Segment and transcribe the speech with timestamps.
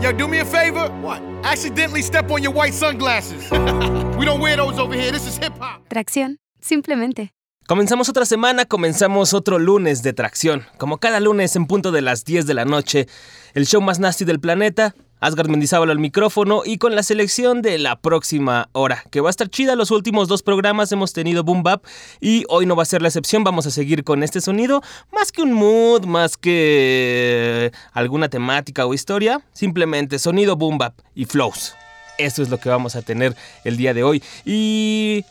[0.00, 0.90] Yo, do me a favor.
[1.02, 1.20] What?
[1.42, 3.50] Accidentally step on your white sunglasses.
[4.16, 5.10] we don't wear those over here.
[5.10, 5.88] This is hip hop.
[5.88, 7.32] Tracción, simplemente.
[7.66, 10.64] Comenzamos otra semana, comenzamos otro lunes de tracción.
[10.78, 13.08] Como cada lunes en punto de las 10 de la noche,
[13.54, 14.94] el show más nasty del planeta.
[15.20, 19.30] Asgard Mendizábal al micrófono y con la selección de la próxima hora, que va a
[19.30, 19.76] estar chida.
[19.76, 21.84] Los últimos dos programas hemos tenido Boom Bap
[22.20, 23.44] y hoy no va a ser la excepción.
[23.44, 28.94] Vamos a seguir con este sonido, más que un mood, más que alguna temática o
[28.94, 31.74] historia, simplemente sonido Boom Bap y flows.
[32.18, 34.22] Eso es lo que vamos a tener el día de hoy.
[34.44, 35.24] Y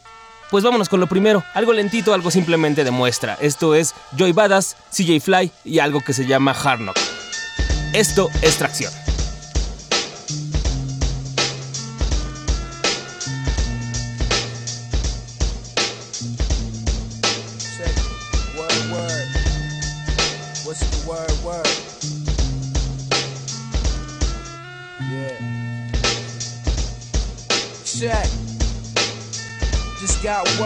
[0.49, 3.37] pues vámonos con lo primero, algo lentito, algo simplemente de muestra.
[3.41, 6.97] Esto es Joy Badass, CJ Fly y algo que se llama Hard Knock.
[7.93, 9.06] Esto es tracción.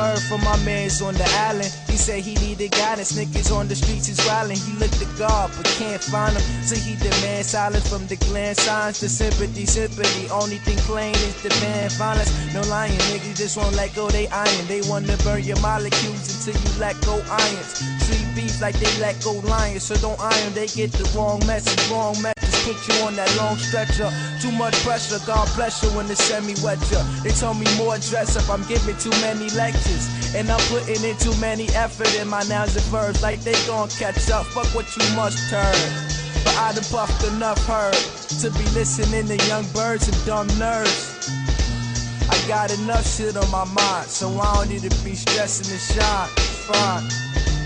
[0.02, 1.72] Word from my mans on the island.
[1.88, 3.12] He said he needed guidance.
[3.14, 4.58] Niggas on the streets is wildin'.
[4.58, 6.44] He looked to God but can't find him.
[6.64, 9.00] So he demand silence from the gland signs.
[9.00, 10.30] The sympathy, sympathy.
[10.30, 12.32] Only thing plain is demand violence.
[12.54, 14.68] No lying, niggas just won't let go they iron.
[14.68, 17.72] They wanna burn your molecules until you let go irons.
[18.06, 19.84] Treat beef like they let go lions.
[19.84, 22.51] So don't iron, they get the wrong message, wrong message.
[22.62, 24.10] Put you on that long stretcher.
[24.40, 27.02] Too much pressure, God bless you when the semi wet ya.
[27.24, 30.06] They told me more dress up, I'm giving too many lectures.
[30.36, 33.24] And I'm putting in too many effort in my nouns and verbs.
[33.24, 35.74] Like they gon' catch up, fuck what you must turn.
[36.46, 37.98] But I done puffed enough herb
[38.42, 41.30] to be listening to young birds and dumb nerds.
[42.30, 45.82] I got enough shit on my mind, so I don't need to be stressing and
[45.82, 46.30] shine.
[46.70, 47.10] Fine.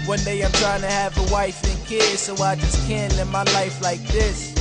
[0.08, 3.30] One day I'm trying to have a wife and kids, so I just can't live
[3.30, 4.55] my life like this.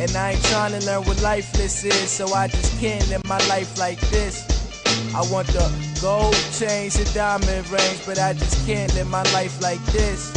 [0.00, 3.36] And I ain't trying to learn what lifeless is, so I just can't live my
[3.48, 4.48] life like this.
[5.14, 5.70] I want the
[6.00, 10.32] gold chains and diamond rings, but I just can't live my life like this.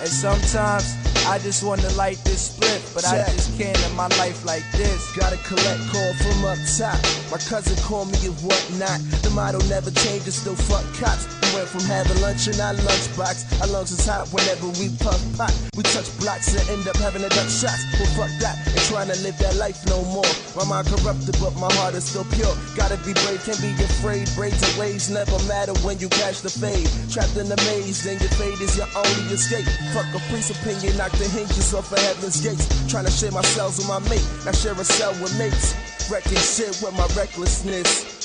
[0.00, 4.46] And sometimes I just wanna light this split, but I just can't in my life
[4.46, 5.14] like this.
[5.14, 6.96] Gotta collect call from up top.
[7.28, 8.96] My cousin called me and whatnot.
[9.20, 11.28] The motto never changes, still fuck cops.
[11.44, 13.60] We went from having lunch in our lunchbox.
[13.60, 15.52] Our lungs is hot whenever we puff pot.
[15.76, 17.84] We touch blocks and end up having a duck shots.
[18.00, 20.32] Well, fuck that, and trying to live that life no more.
[20.56, 22.56] My mind corrupted, but my heart is still pure.
[22.72, 24.24] Gotta be brave, can't be afraid.
[24.32, 26.88] Braids and waves never matter when you catch the fade.
[27.12, 29.68] Trapped in the maze, then your fate is your only escape.
[29.92, 32.66] Fuck a priest's opinion, knock the hinges off of heaven's gates.
[32.90, 35.74] Trying to share my cells with my mate, now share a cell with mates.
[36.10, 38.16] Wrecking shit with my recklessness.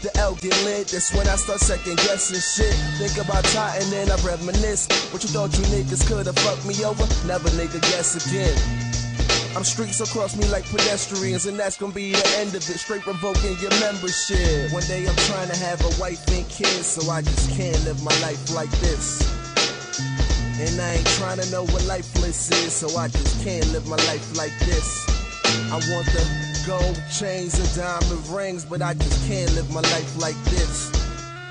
[0.00, 2.72] The L get lit, that's when I start second guessing shit.
[3.02, 4.86] Think about Titan and I reminisce.
[5.12, 7.02] What you thought you niggas could've fucked me over?
[7.26, 8.54] Never nigga guess again.
[9.56, 12.78] I'm streets across me like pedestrians, and that's gonna be the end of it.
[12.78, 14.70] Straight revoking your membership.
[14.70, 18.00] One day I'm trying to have a wife and kids, so I just can't live
[18.04, 19.47] my life like this.
[20.60, 23.96] And I ain't trying to know what lifeless is, so I just can't live my
[24.10, 25.06] life like this.
[25.70, 30.18] I want the gold chains and diamond rings, but I just can't live my life
[30.18, 30.90] like this.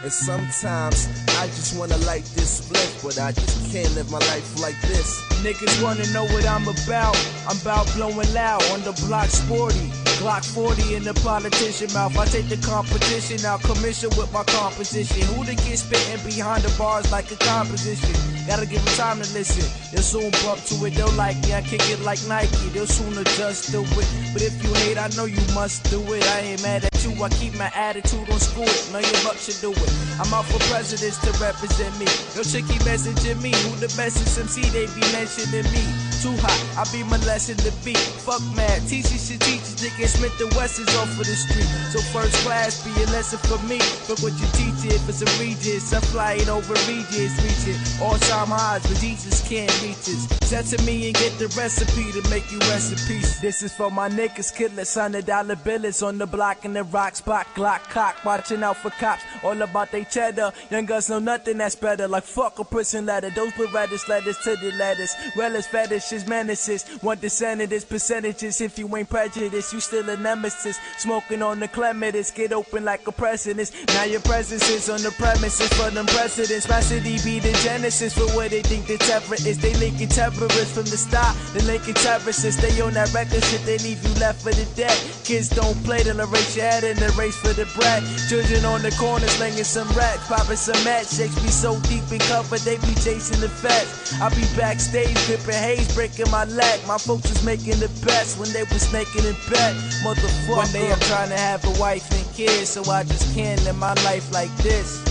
[0.04, 1.08] And sometimes
[1.40, 5.22] I just wanna light this split, but I just can't live my life like this.
[5.42, 7.16] Niggas wanna know what I'm about.
[7.48, 9.92] I'm about blowing loud on the block sporty.
[10.18, 12.18] Glock 40 in the politician mouth.
[12.18, 15.22] I take the competition out, commission with my composition.
[15.34, 18.18] Who to get spitting behind the bars like a composition?
[18.48, 19.62] Gotta give them time to listen.
[19.94, 21.54] They'll soon bump to it, they'll like me.
[21.54, 24.08] I kick it like Nike, they'll soon adjust to it.
[24.34, 26.24] But if you hate, I know you must do it.
[26.34, 28.66] I ain't mad at you, I keep my attitude on school.
[28.90, 29.92] Know your buck should do it.
[30.18, 32.08] I'm out for presidents to represent me.
[32.34, 33.52] Yo, chick keep messaging me.
[33.70, 34.66] Who the best is MC?
[34.74, 35.86] They be mentioning me.
[36.18, 37.98] Too hot, I be molesting the beat.
[38.26, 39.62] Fuck mad, teachers should teach.
[39.78, 41.70] Nigga Smith and West is off of the street.
[41.94, 43.78] So first class be a lesson for me.
[44.10, 45.94] But what you teach it for some regis.
[45.94, 48.02] I fly it over regis, reach it.
[48.02, 50.26] All time highs, but Jesus can't reach us.
[50.50, 53.40] Send to me and get the recipe to make you rest in peace.
[53.40, 57.16] This is for my niggas, killers, hundred dollar billers on the block and the rock
[57.16, 59.22] spot, Glock cock, watching out for cops.
[59.44, 60.52] All about they cheddar.
[60.72, 62.08] Young guns know nothing that's better.
[62.08, 63.30] Like fuck a prison letter.
[63.30, 65.14] Those Berettas letters to the letters.
[65.36, 65.68] Relish
[66.08, 66.84] fetishes, menaces.
[67.02, 68.62] One descendants, percentages.
[68.62, 70.78] If you ain't prejudiced, you still a nemesis.
[70.98, 73.72] Smoking on the clematis, get open like a precedence.
[73.88, 76.68] Now your presence is on the premises for them precedents.
[76.88, 79.58] City be the genesis for what they think the terror is.
[79.60, 81.36] They linking terrorists from the start.
[81.54, 82.56] They linking terrorists.
[82.58, 84.96] They on that record shit, they leave you left for the dead.
[85.24, 88.04] Kids don't play, they'll erase your ahead in the race for the brat.
[88.30, 91.08] Children on the corner slinging some racks, popping some match.
[91.08, 94.14] Shakes be so deep in cover, they be chasing the facts.
[94.22, 96.80] I be backstage, dripping haze, breaking my leg.
[96.86, 99.74] My folks was making the best when they was snaking in bed.
[100.06, 100.56] Motherfucker.
[100.56, 103.78] One day I'm trying to have a wife and kids, so I just can't live
[103.78, 105.02] my life like this.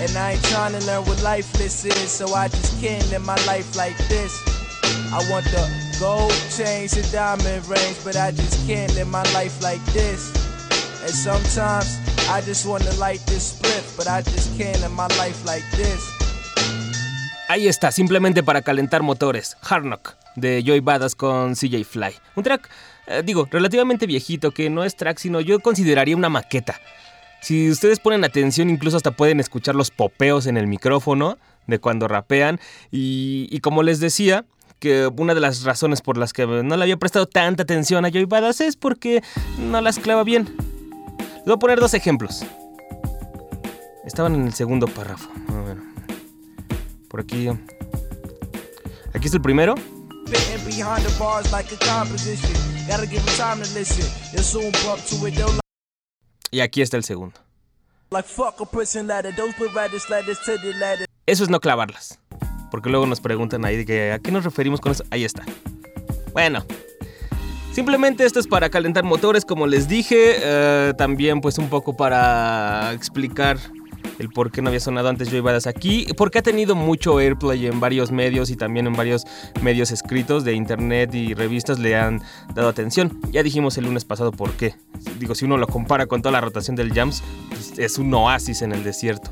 [0.00, 3.26] And I ain't trying to learn what life this is, so I just can't live
[3.26, 4.32] my life like this.
[5.12, 5.68] I want the
[6.00, 10.32] gold chains and diamond rings, but I just can't live my life like this.
[11.02, 11.98] And sometimes
[12.30, 15.64] I just want to light this split, but I just can't live my life like
[15.72, 16.21] this.
[17.52, 19.58] Ahí está, simplemente para calentar motores.
[19.60, 22.14] Hard Knock, de Joy Badass con CJ Fly.
[22.34, 22.66] Un track,
[23.06, 26.80] eh, digo, relativamente viejito, que no es track, sino yo consideraría una maqueta.
[27.42, 32.08] Si ustedes ponen atención, incluso hasta pueden escuchar los popeos en el micrófono de cuando
[32.08, 32.58] rapean.
[32.90, 34.46] Y, como les decía,
[34.78, 38.10] que una de las razones por las que no le había prestado tanta atención a
[38.10, 39.22] Joy Badass es porque
[39.58, 40.56] no las clava bien.
[41.18, 42.46] Les voy a poner dos ejemplos.
[44.06, 45.28] Estaban en el segundo párrafo.
[45.66, 45.91] Ver.
[47.12, 47.46] Por aquí.
[49.12, 49.74] Aquí está el primero.
[49.76, 49.82] 'em.
[56.50, 57.38] Y aquí está el segundo.
[61.26, 62.18] Eso es no clavarlas.
[62.70, 65.04] Porque luego nos preguntan ahí de que, a qué nos referimos con eso.
[65.10, 65.44] Ahí está.
[66.32, 66.64] Bueno.
[67.74, 70.36] Simplemente esto es para calentar motores, como les dije.
[70.38, 73.58] eh, también pues un poco para explicar
[74.18, 76.06] el por qué no había sonado antes Joy Badass aquí.
[76.16, 79.24] Porque ha tenido mucho airplay en varios medios y también en varios
[79.62, 82.22] medios escritos de internet y revistas le han
[82.54, 83.20] dado atención.
[83.30, 84.74] Ya dijimos el lunes pasado por qué.
[85.18, 88.62] Digo, si uno lo compara con toda la rotación del Jams, pues, es un oasis
[88.62, 89.30] en el desierto.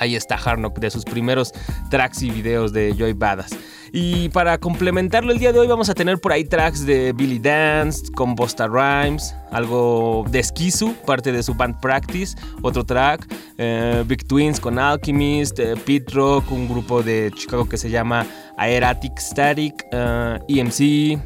[0.00, 1.52] Ahí está Harnock de sus primeros
[1.90, 3.50] tracks y videos de Joy Badass.
[3.92, 7.38] Y para complementarlo el día de hoy vamos a tener por ahí tracks de Billy
[7.38, 13.26] Dance con Rhymes, algo de Skizu, parte de su band Practice, otro track,
[13.58, 18.26] eh, Big Twins con Alchemist, eh, Pete Rock, un grupo de Chicago que se llama
[18.56, 21.20] Aeratic Static, eh, EMC,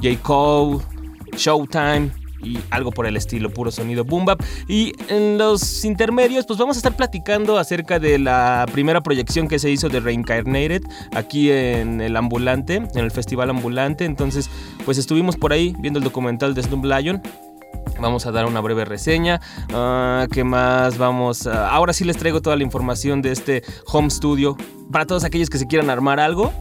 [0.00, 0.22] J.
[0.22, 0.78] Cole,
[1.36, 4.42] Showtime y algo por el estilo, puro sonido boom bap.
[4.68, 9.58] Y en los intermedios, pues vamos a estar platicando acerca de la primera proyección que
[9.58, 10.82] se hizo de Reincarnated
[11.14, 14.04] aquí en el ambulante, en el festival ambulante.
[14.04, 14.50] Entonces,
[14.84, 17.22] pues estuvimos por ahí viendo el documental de Snoop Lion.
[18.00, 19.40] Vamos a dar una breve reseña.
[19.72, 20.98] Ah, ¿Qué más?
[20.98, 21.46] Vamos.
[21.46, 24.56] Ahora sí les traigo toda la información de este home studio.
[24.90, 26.52] Para todos aquellos que se quieran armar algo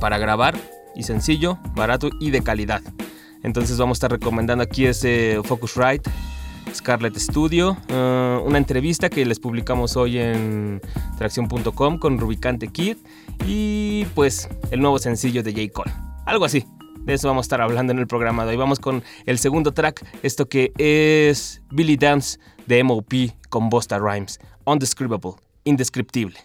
[0.00, 0.56] para grabar.
[0.94, 2.82] Y sencillo, barato y de calidad.
[3.42, 6.10] Entonces vamos a estar recomendando aquí ese Focusrite
[6.74, 10.80] Scarlett Studio, uh, una entrevista que les publicamos hoy en
[11.18, 12.96] tracción.com con Rubicante Kid
[13.46, 15.72] y pues el nuevo sencillo de J.
[15.72, 15.92] Cole.
[16.26, 16.64] Algo así.
[17.00, 18.56] De eso vamos a estar hablando en el programa de hoy.
[18.56, 23.12] Vamos con el segundo track, esto que es Billy Dance de MOP
[23.48, 24.38] con Bosta Rhymes.
[24.64, 25.32] Undescribable,
[25.64, 26.36] indescriptible.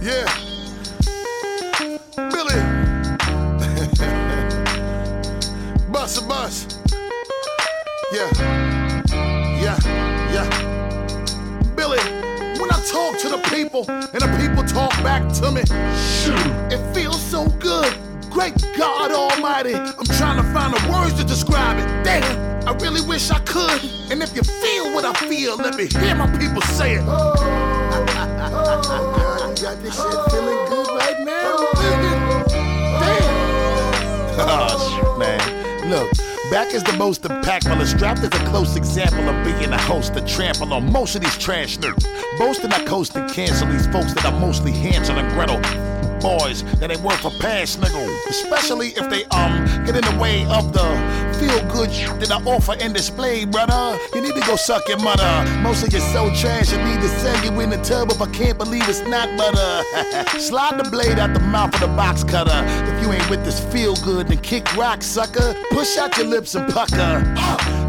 [0.00, 0.24] yeah.
[2.30, 2.60] Billy.
[5.92, 6.66] bus a bus.
[8.12, 8.30] Yeah.
[9.60, 9.76] Yeah.
[10.32, 10.48] Yeah.
[11.76, 11.98] Billy,
[12.58, 15.64] when I talk to the people and the people talk back to me,
[16.22, 18.03] shoot, it feels so good.
[18.34, 21.86] Great God Almighty, I'm trying to find the words to describe it.
[22.02, 23.80] Damn, I really wish I could.
[24.10, 27.04] And if you feel what I feel, let me hear my people say it.
[27.06, 27.32] Oh,
[29.56, 32.48] you got this shit feeling good right now, nigga.
[32.98, 34.40] Damn.
[34.40, 35.88] Oh, man.
[35.88, 36.10] Look.
[36.50, 40.12] Back is the most impactful, and strapped is a close example of being a host
[40.14, 42.04] to trample on most of these trash nerds.
[42.36, 45.60] Boasting I coast and cancel these folks that are mostly Hansel and Gretel
[46.24, 48.02] boys that ain't worth a pass, nigga.
[48.30, 50.88] Especially if they um get in the way of the
[51.44, 53.98] feel good that I offer and display, brother.
[54.14, 55.32] You need to go suck your mother.
[55.60, 58.30] Most of you so trash, I need to sell you in the tub if I
[58.30, 60.38] can't believe it's not butter.
[60.38, 62.62] Slide the blade out the mouth of the box cutter.
[62.90, 65.54] If you ain't with this feel good, then kick rock, sucker.
[65.70, 67.22] Push out your lips and pucker.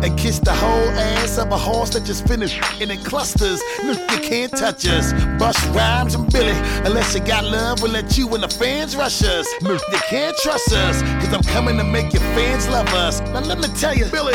[0.04, 3.62] And kiss the whole ass of a horse that just finished and in clusters.
[3.84, 5.14] You can't touch us.
[5.40, 6.56] Bust rhymes and Billy.
[6.86, 9.48] Unless you got love, we'll let you and the fans rush us.
[9.62, 11.02] You can't trust us.
[11.02, 13.22] Cause I'm coming to make your fans love us.
[13.22, 14.34] Now let me tell you, Billy,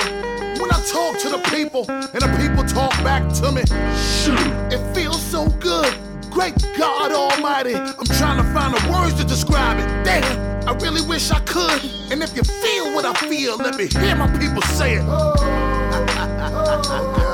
[0.60, 3.62] when I talk to the people and the people talk back to me,
[4.22, 4.38] shoot,
[4.72, 5.92] it feels so good.
[6.30, 9.86] Great God Almighty, I'm trying to find the words to describe it.
[10.04, 11.82] Damn, I really wish I could.
[12.12, 15.02] And if you feel what I feel, let me hear my people say it.
[15.06, 16.06] Oh, oh,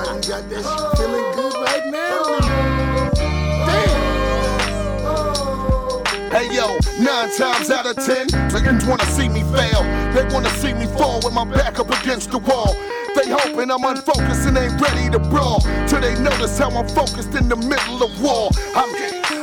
[0.07, 2.39] God, you got this oh, feeling good right now.
[3.67, 4.17] Damn.
[5.05, 6.03] Oh.
[6.31, 6.79] Hey yo,
[7.71, 8.27] out of ten.
[8.51, 9.83] Niggas wanna see me fail.
[10.15, 12.75] They wanna see me fall with my back up against the wall.
[13.15, 15.61] They hoping I'm unfocused and ain't ready to brawl.
[15.89, 18.51] Till they notice how I'm focused in the middle of war.
[18.75, 18.93] I'm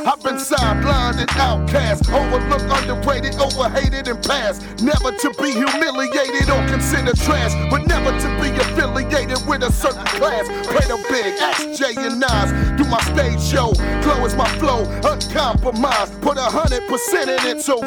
[0.06, 4.60] I've been sidelined and outcast, overlooked, underrated, overhated, and passed.
[4.82, 10.04] Never to be humiliated or considered trash, but never to be affiliated with a certain
[10.04, 10.46] class.
[10.68, 12.52] Play the big, X, J, and Nas.
[12.76, 16.20] Do my stage show, glow is my flow, uncompromised.
[16.20, 17.80] Put a hundred percent in it, so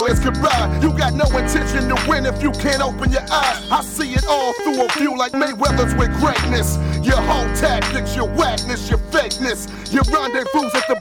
[0.00, 0.82] English can ride.
[0.82, 3.70] You got no intention to win if you can't open your eyes.
[3.70, 6.76] I see it all through a view like Mayweather's with greatness.
[7.06, 11.00] Your whole tactics, your whackness, your fakeness, your rendezvous at the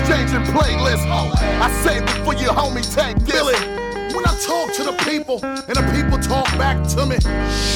[0.00, 1.06] exchanging playlists.
[1.60, 3.54] I saved it for your homie Tank Billy.
[4.14, 7.16] When I talk to the people and the people talk back to me,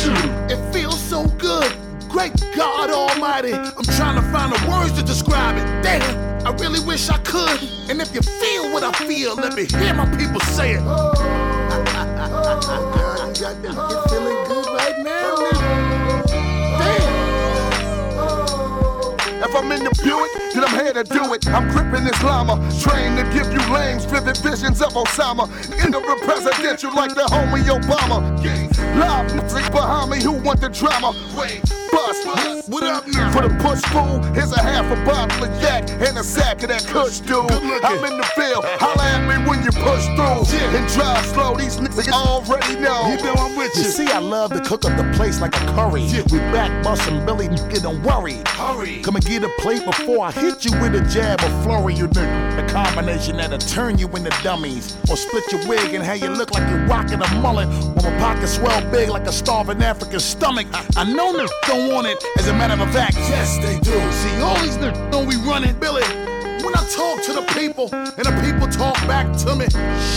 [0.00, 1.72] shoot, it feels so good.
[2.08, 5.64] Great God Almighty, I'm trying to find the words to describe it.
[5.82, 7.60] Damn, I really wish I could.
[7.88, 10.82] And if you feel what I feel, let me hear my people say it.
[10.82, 14.63] Oh, God, you got that feeling good
[19.54, 21.46] I'm in the Buick, then I'm here to do it.
[21.48, 25.46] I'm gripping this llama, trained to give you lames vivid visions of Osama.
[25.84, 28.20] In the presidential like the homie Obama.
[28.98, 31.14] Live niggas behind me who want the drama.
[31.36, 31.60] Wait,
[31.92, 33.32] bust, up now?
[33.32, 36.68] For the push fool, here's a half a bottle of yak and a sack of
[36.68, 37.50] that kush, dude.
[37.50, 40.46] I'm in the field, holla at me when you push through.
[40.54, 40.76] Yeah.
[40.76, 43.10] And drive slow, these niggas already know.
[43.10, 43.82] You know I'm with you.
[43.82, 46.06] You see, I love to cook up the place like a curry.
[46.30, 48.40] We back bustin' Billy, nigga, don't worry.
[48.46, 51.94] Hurry, come and get a plate before I hit you with a jab or flurry,
[51.94, 52.64] you nigga.
[52.64, 54.96] A combination that'll turn you into dummies.
[55.10, 57.68] Or split your wig and have you look like you're rocking a mullet.
[57.68, 60.66] Or my pocket swell big like a starving African stomach.
[60.96, 63.92] I know niggas don't want it, as a matter of fact, yes they do.
[64.12, 66.02] See, all these niggas know we running, Billy.
[66.64, 69.66] When I talk to the people and the people talk back to me,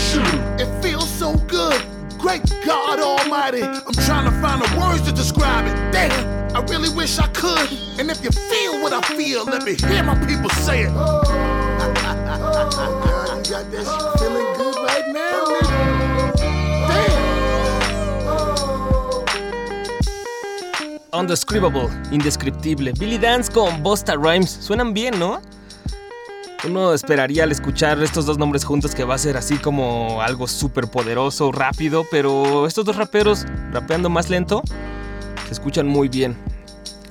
[0.08, 1.80] shoot, it feels so good.
[2.18, 5.92] Great God Almighty, I'm trying to find the words to describe it.
[5.92, 6.56] Damn.
[6.56, 7.70] I really wish I could.
[7.98, 10.90] And if you feel what I feel, let me hear my people say it.
[10.92, 15.67] Oh, God, you got that shit feeling good right now, Damn.
[21.12, 22.92] Undescribable, indescriptible.
[22.98, 24.50] Billy Dance con Busta Rhymes.
[24.50, 25.40] Suenan bien, ¿no?
[26.64, 30.46] Uno esperaría al escuchar estos dos nombres juntos que va a ser así como algo
[30.46, 34.62] súper poderoso, rápido, pero estos dos raperos rapeando más lento
[35.46, 36.36] se escuchan muy bien.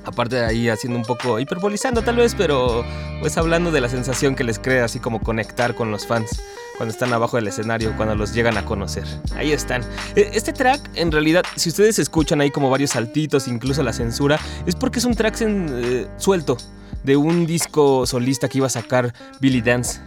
[0.04, 2.84] Aparte de ahí haciendo un poco hiperbolizando tal vez, pero
[3.20, 6.40] pues hablando de la sensación que les crea así como conectar con los fans
[6.78, 9.04] cuando están abajo del escenario, cuando los llegan a conocer.
[9.34, 9.82] Ahí están.
[10.14, 14.38] E, este track, en realidad, si ustedes escuchan ahí como varios saltitos, incluso la censura,
[14.64, 16.56] es porque es un track eh, suelto
[17.02, 20.00] de un disco solista que iba a sacar Billy Dance.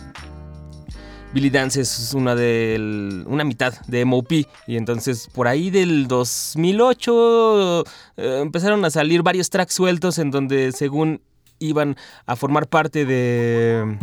[1.34, 4.32] Billy Dance es una de una mitad de MOP
[4.68, 7.84] y entonces por ahí del 2008
[8.18, 11.22] eh, empezaron a salir varios tracks sueltos en donde según
[11.60, 13.98] iban a formar parte de,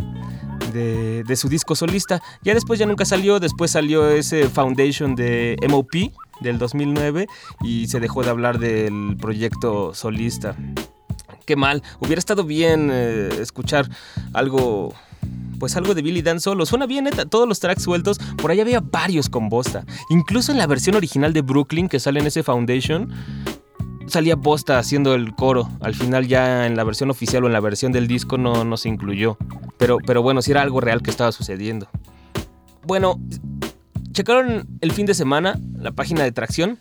[0.73, 2.21] de, su disco solista.
[2.43, 5.93] Ya después ya nunca salió, después salió ese Foundation de MOP
[6.41, 7.27] del 2009
[7.63, 10.55] y se dejó de hablar del proyecto solista.
[11.45, 13.89] Qué mal, hubiera estado bien eh, escuchar
[14.33, 14.93] algo
[15.59, 16.65] pues algo de Billy Dan solo.
[16.65, 18.17] Suena bien, todos los tracks sueltos.
[18.37, 19.85] Por ahí había varios con Bosta.
[20.09, 23.11] Incluso en la versión original de Brooklyn que sale en ese Foundation,
[24.09, 25.69] salía Bosta haciendo el coro.
[25.81, 28.77] Al final ya en la versión oficial o en la versión del disco no, no
[28.77, 29.37] se incluyó.
[29.77, 31.87] Pero, pero bueno, sí era algo real que estaba sucediendo.
[32.85, 33.19] Bueno,
[34.11, 36.79] checaron el fin de semana la página de Tracción.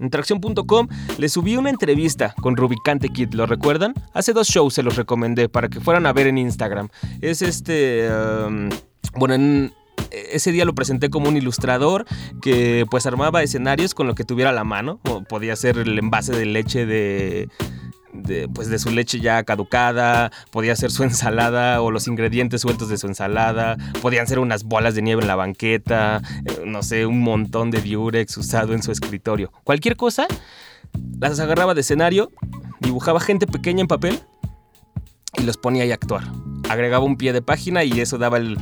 [0.00, 0.88] En tracción.com
[1.18, 3.94] les subí una entrevista con Rubicante Kid, ¿lo recuerdan?
[4.14, 6.88] Hace dos shows se los recomendé para que fueran a ver en Instagram.
[7.20, 8.08] Es este...
[8.10, 8.68] Um,
[9.14, 9.70] bueno,
[10.10, 12.04] ese día lo presenté como un ilustrador
[12.42, 15.00] que pues armaba escenarios con lo que tuviera a la mano.
[15.28, 17.48] podía ser el envase de leche de
[18.52, 22.98] pues de su leche ya caducada, podía ser su ensalada o los ingredientes sueltos de
[22.98, 27.20] su ensalada, podían ser unas bolas de nieve en la banqueta, eh, no sé, un
[27.20, 29.52] montón de diurex usado en su escritorio.
[29.64, 30.26] Cualquier cosa,
[31.20, 32.30] las agarraba de escenario,
[32.80, 34.20] dibujaba gente pequeña en papel
[35.36, 36.24] y los ponía ahí a actuar.
[36.68, 38.58] Agregaba un pie de página y eso daba el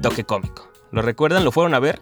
[0.00, 0.69] toque cómico.
[0.92, 1.44] ¿Lo recuerdan?
[1.44, 1.98] ¿Lo fueron a ver?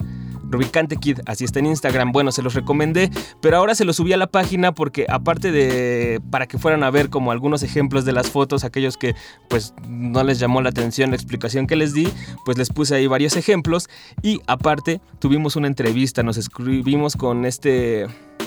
[0.51, 2.13] Rubicante Kid, así está en Instagram.
[2.13, 6.21] Bueno, se los recomendé, pero ahora se los subí a la página porque aparte de
[6.31, 9.15] para que fueran a ver como algunos ejemplos de las fotos, aquellos que
[9.49, 12.09] pues no les llamó la atención la explicación que les di,
[12.45, 13.89] pues les puse ahí varios ejemplos
[14.23, 18.07] y aparte tuvimos una entrevista, nos escribimos con este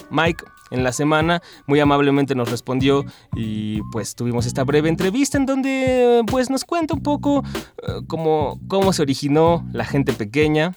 [0.09, 5.45] Mike en la semana, muy amablemente nos respondió y pues tuvimos esta breve entrevista en
[5.45, 7.43] donde pues nos cuenta un poco
[7.83, 10.75] eh, cómo, cómo se originó la gente pequeña,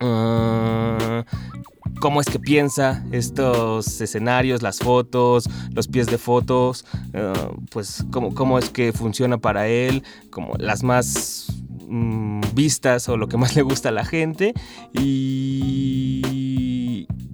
[0.00, 1.24] ah,
[2.00, 6.84] cómo es que piensa estos escenarios, las fotos, los pies de fotos,
[7.14, 11.46] ah, pues cómo, cómo es que funciona para él, como las más
[11.86, 14.54] mm, vistas o lo que más le gusta a la gente.
[14.92, 15.97] Y,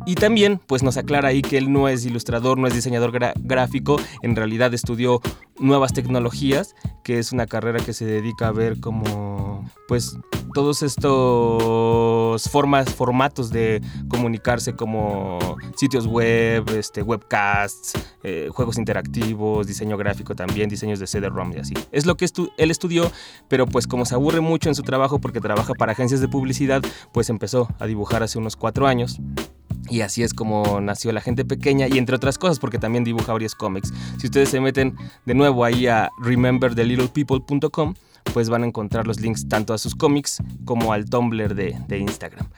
[0.07, 3.97] y también pues nos aclara ahí que él no es ilustrador, no es diseñador gráfico,
[4.23, 5.21] en realidad estudió
[5.59, 10.17] nuevas tecnologías, que es una carrera que se dedica a ver como pues
[10.53, 15.39] todos estos formas, formatos de comunicarse como
[15.77, 17.93] sitios web, este, webcasts,
[18.23, 21.75] eh, juegos interactivos, diseño gráfico también, diseños de CD-ROM y así.
[21.93, 23.11] Es lo que estu- él estudió,
[23.49, 26.83] pero pues como se aburre mucho en su trabajo porque trabaja para agencias de publicidad,
[27.13, 29.19] pues empezó a dibujar hace unos cuatro años.
[29.91, 33.33] Y así es como nació la gente pequeña y entre otras cosas porque también dibuja
[33.33, 33.93] varios cómics.
[34.19, 37.95] Si ustedes se meten de nuevo ahí a rememberthelittlepeople.com,
[38.33, 41.99] pues van a encontrar los links tanto a sus cómics como al Tumblr de, de
[41.99, 42.49] Instagram.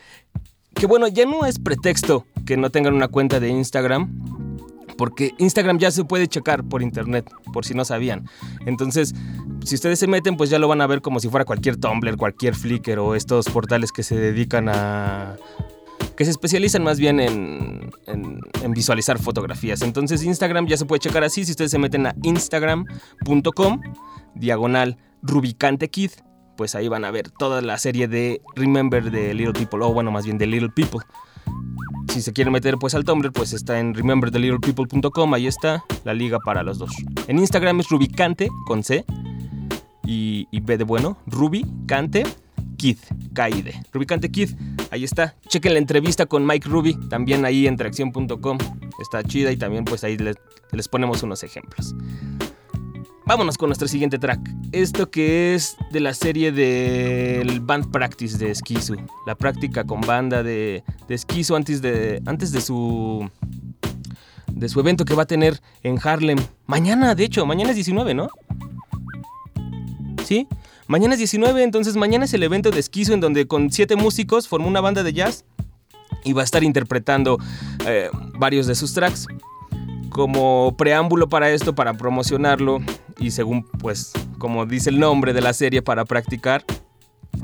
[0.74, 4.54] Que bueno, ya no es pretexto que no tengan una cuenta de Instagram,
[4.96, 8.28] porque Instagram ya se puede checar por internet, por si no sabían.
[8.66, 9.14] Entonces,
[9.64, 12.16] si ustedes se meten, pues ya lo van a ver como si fuera cualquier Tumblr,
[12.16, 15.36] cualquier Flickr o estos portales que se dedican a,
[16.16, 18.40] que se especializan más bien en, en-
[18.72, 19.82] visualizar fotografías.
[19.82, 23.80] Entonces Instagram ya se puede checar así si ustedes se meten a instagram.com
[24.34, 26.10] diagonal Rubicante Kid,
[26.56, 30.10] pues ahí van a ver toda la serie de Remember the Little People, o bueno,
[30.10, 31.00] más bien de Little People.
[32.12, 36.38] Si se quieren meter pues al Tumblr, pues está en rememberthelittlepeople.com, ahí está la liga
[36.38, 36.90] para los dos.
[37.28, 39.04] En Instagram es Rubicante con C
[40.04, 42.24] y, y B de bueno, Rubicante
[42.76, 42.98] Kid,
[43.32, 43.74] K-I-D.
[43.92, 44.50] Rubicante Kid,
[44.90, 45.34] ahí está.
[45.48, 48.58] Chequen la entrevista con Mike Ruby, también ahí en tracción.com.
[49.00, 50.36] Está chida y también pues ahí les,
[50.72, 51.94] les ponemos unos ejemplos.
[53.26, 54.40] Vámonos con nuestro siguiente track.
[54.70, 58.94] Esto que es de la serie del Band Practice de Esquizo.
[59.26, 63.28] La práctica con banda de, de Esquizo antes de, antes de su
[64.56, 66.38] de su evento que va a tener en Harlem.
[66.66, 68.28] Mañana, de hecho, mañana es 19, ¿no?
[70.24, 70.48] ¿Sí?
[70.88, 74.46] Mañana es 19, entonces mañana es el evento de Esquizo en donde con siete músicos
[74.46, 75.44] formó una banda de jazz
[76.22, 77.38] y va a estar interpretando
[77.86, 79.26] eh, varios de sus tracks.
[80.10, 82.78] Como preámbulo para esto, para promocionarlo
[83.18, 86.64] y según pues como dice el nombre de la serie para practicar,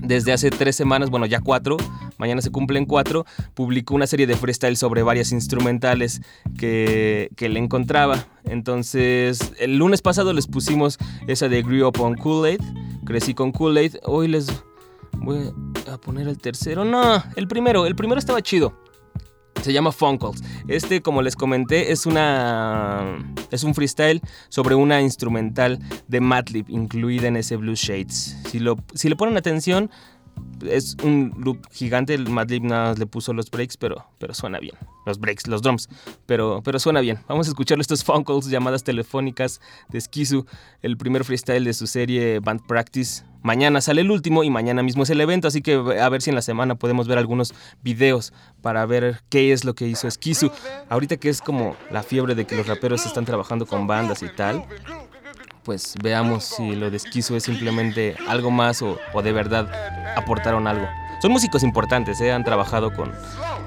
[0.00, 1.76] desde hace tres semanas, bueno ya cuatro,
[2.18, 6.22] mañana se cumplen cuatro, publicó una serie de freestyle sobre varias instrumentales
[6.56, 8.26] que, que le encontraba.
[8.44, 12.60] Entonces, el lunes pasado les pusimos esa de Grew Up on Kool-Aid,
[13.12, 14.46] crecí con Kool-Aid, hoy les
[15.18, 15.52] voy
[15.92, 18.72] a poner el tercero, no, el primero, el primero estaba chido.
[19.60, 20.42] Se llama Funkles.
[20.66, 23.18] Este, como les comenté, es una
[23.50, 28.34] es un freestyle sobre una instrumental de Madlib incluida en ese Blue Shades.
[28.48, 29.90] Si lo si le ponen atención,
[30.68, 32.14] es un loop gigante.
[32.14, 34.74] El Madlib nada le puso los breaks, pero, pero suena bien.
[35.06, 35.88] Los breaks, los drums,
[36.26, 37.18] pero, pero suena bien.
[37.28, 40.46] Vamos a escuchar estos Funkles, llamadas telefónicas de Skizu,
[40.80, 43.24] el primer freestyle de su serie Band Practice.
[43.42, 46.30] Mañana sale el último y mañana mismo es el evento, así que a ver si
[46.30, 50.52] en la semana podemos ver algunos videos para ver qué es lo que hizo Skizu.
[50.88, 54.28] Ahorita que es como la fiebre de que los raperos están trabajando con bandas y
[54.28, 54.64] tal,
[55.64, 59.68] pues veamos si lo de Skizu es simplemente algo más o, o de verdad
[60.16, 60.86] aportaron algo.
[61.20, 62.32] Son músicos importantes, ¿eh?
[62.32, 63.12] han trabajado con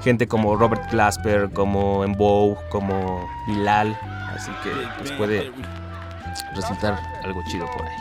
[0.02, 3.98] gente como Robert Glasper, como Embow, como Bilal,
[4.34, 5.50] así que pues puede
[6.54, 7.96] resultar algo chido por ahí.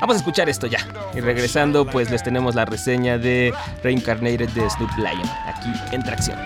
[0.00, 0.80] Vamos a escuchar esto ya.
[1.14, 6.38] Y regresando, pues les tenemos la reseña de Reincarnated de Snoop Lion, aquí en Tracción.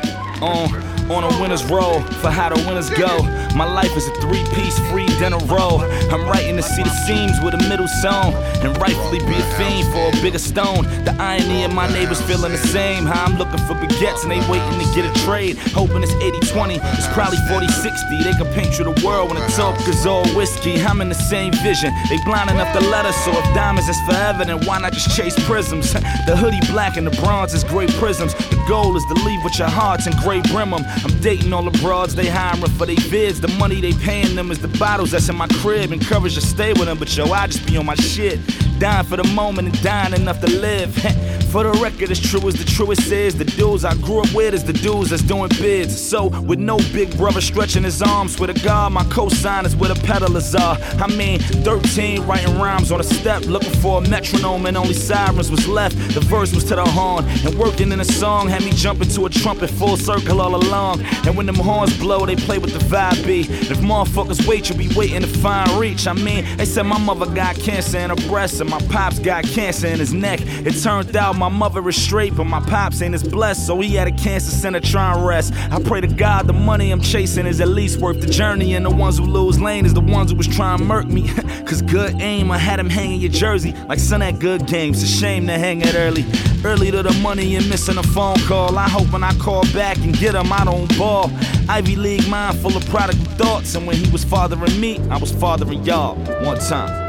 [0.43, 3.23] On on a winner's roll for how the winners go.
[3.55, 5.81] My life is a three-piece free dinner roll.
[6.11, 8.33] I'm writing to see the seams with a middle song
[8.65, 10.85] and rightfully be a fiend for a bigger stone.
[11.05, 13.05] The irony of my neighbors feeling the same.
[13.05, 15.59] How I'm looking for baguettes and they waiting to get a trade.
[15.77, 18.25] Hoping it's 80-20, it's probably 40-60.
[18.25, 20.81] They can paint you the world when the talk is all whiskey.
[20.83, 21.93] I'm in the same vision.
[22.09, 23.17] They blind enough to let us.
[23.25, 25.93] So if diamonds is forever, then why not just chase prisms?
[26.27, 28.35] the hoodie black and the bronze is gray prisms.
[28.35, 32.27] The goal is to leave with your hearts and I'm dating all the broads they
[32.27, 33.41] hiring for they vids.
[33.41, 35.93] The money they paying them is the bottles that's in my crib.
[35.93, 38.41] Encourage to stay with them, but yo, I just be on my shit.
[38.79, 40.95] Dying for the moment and dying enough to live.
[41.55, 44.55] for the record, as true as the truest is, the dudes I grew up with
[44.55, 45.97] is the dudes that's doing bids.
[45.97, 49.95] So, with no big brother stretching his arms, with a God, my cosign is where
[49.95, 50.77] the pedalers are.
[51.01, 55.49] I mean, 13 writing rhymes on a step, looking for a metronome, and only sirens
[55.49, 55.97] was left.
[56.13, 59.27] The verse was to the horn, and working in a song had me jumping to
[59.27, 61.03] a trumpet full circle all along.
[61.25, 63.49] And when them horns blow, they play with the vibe beat.
[63.49, 66.09] If motherfuckers wait, you'll be waiting to find reach.
[66.09, 69.45] I mean, they said my mother got cancer in her breast, and my pops got
[69.45, 70.41] cancer in his neck.
[70.43, 73.95] It turned out my mother is straight, but my pops ain't as blessed, so he
[73.95, 75.53] had a cancer center trying rest.
[75.71, 78.85] I pray to God the money I'm chasing is at least worth the journey, and
[78.85, 81.29] the ones who lose lane is the ones who was trying to murk me.
[81.67, 85.03] Cause good aim, I had him hanging your jersey like son at good games.
[85.03, 86.25] A shame to hang it early.
[86.65, 88.79] Early to the money and missing a phone call.
[88.79, 91.31] I hope when I call back and get him, I don't ball.
[91.69, 95.33] Ivy League mind full of prodigal thoughts, and when he was fathering me, I was
[95.33, 96.17] fathering y'all.
[96.45, 97.04] One time.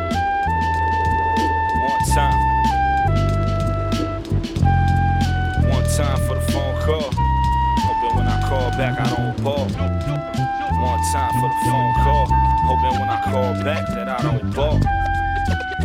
[8.77, 9.67] Back, I don't ball.
[9.67, 12.27] One time for the phone call.
[12.67, 14.79] Hoping when I call back that I don't ball.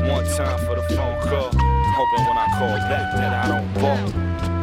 [0.08, 1.50] One time for the phone call.
[1.52, 4.59] Hoping when I call back that I don't ball.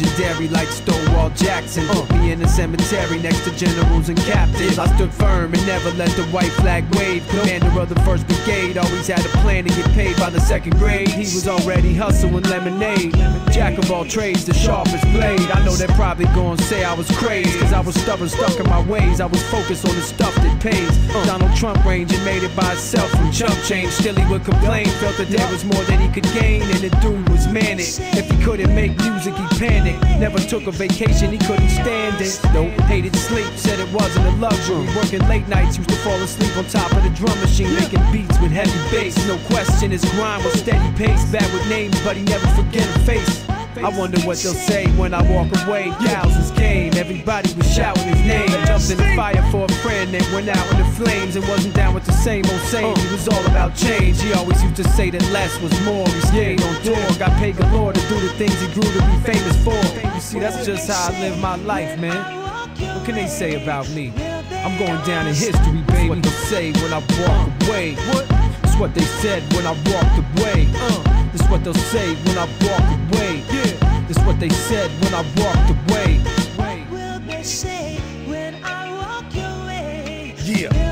[0.00, 1.86] Legendary like Stonewall Jackson.
[1.88, 4.78] Put me in the cemetery next to generals and captains.
[4.78, 7.26] I stood firm and never let the white flag wave.
[7.28, 10.76] Commander of the first brigade always had a plan to get paid by the second
[10.78, 11.08] grade.
[11.08, 13.14] He was already hustling lemonade.
[13.50, 15.50] Jack of all trades, the sharpest blade.
[15.50, 17.58] I know they're probably gonna say I was crazy.
[17.58, 19.20] Cause I was stubborn, stuck in my ways.
[19.20, 20.90] I was focused on the stuff that pays.
[21.26, 23.90] Donald Trump reigned and made it by himself from chump change.
[23.90, 26.62] Still he would complain, felt that there was more that he could gain.
[26.62, 27.86] And the dude was manic.
[28.16, 30.02] If he couldn't make music, he panicked.
[30.20, 32.40] Never took a vacation, he couldn't stand it.
[32.52, 34.86] Nope, hated sleep, said it wasn't a luxury.
[34.96, 38.38] Working late nights, used to fall asleep on top of the drum machine, making beats
[38.40, 39.16] with heavy bass.
[39.26, 41.24] No question, his grind was steady pace.
[41.30, 43.57] Bad with names, but he never forget a face.
[43.76, 45.90] I wonder what they'll say when I walk away.
[46.00, 48.48] Thousands came, everybody was shouting his name.
[48.66, 51.74] Jumped in the fire for a friend that went out in the flames and wasn't
[51.74, 52.96] down with the same old saying.
[52.96, 54.20] He was all about change.
[54.20, 56.08] He always used to say that less was more.
[56.08, 59.32] He stayed on tour, got paid galore to do the things he grew to be
[59.32, 59.78] famous for.
[60.14, 62.38] You see, that's just how I live my life, man.
[62.94, 64.12] What can they say about me?
[64.50, 66.08] I'm going down in history, baby.
[66.08, 67.94] What they say when I walk away.
[68.10, 68.26] What?
[68.64, 70.68] It's what they said when I walked away.
[70.74, 73.57] Uh, it's what they'll say when I walk away.
[74.10, 76.16] It's what they said when I walked away.
[76.56, 80.34] What will they say when I walk your way?
[80.44, 80.87] Yeah,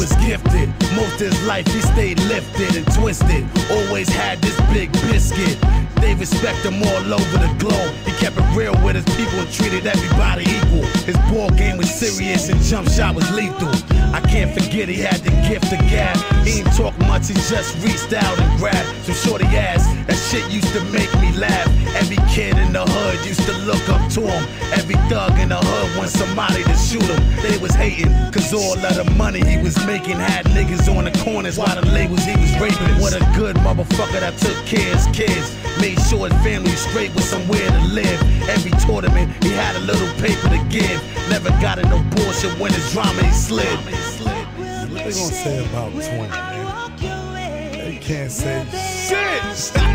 [0.00, 0.66] was gifted.
[0.96, 3.44] Most his life he stayed lifted and twisted.
[3.70, 5.60] Always had this big biscuit.
[6.00, 7.92] They respect him all over the globe.
[8.06, 10.88] He kept it real with his people and treated everybody equal.
[11.04, 13.68] His ball game was serious and jump shot was lethal.
[14.16, 16.16] I can't forget he had the gift of gab.
[16.46, 19.84] He ain't talk much, he just reached out and grabbed some shorty ass.
[20.06, 21.68] That shit used to make me laugh.
[22.00, 24.42] Every kid in the hood used to look up to him.
[24.72, 27.20] Every thug in the hood wanted somebody to shoot him.
[27.42, 31.10] They was hating, cause all of the money he was making had niggas on the
[31.24, 33.00] corners while the labels he was raping.
[33.00, 35.56] What a good motherfucker that took care of his kids.
[35.80, 38.20] Made sure his family was straight with somewhere to live.
[38.48, 41.02] Every tournament, he had a little paper to give.
[41.28, 43.66] Never got in no bullshit when his drama he slid.
[43.66, 46.64] What they gonna say about 20, man?
[46.64, 47.70] Walk your way.
[47.74, 49.42] They can't say shit.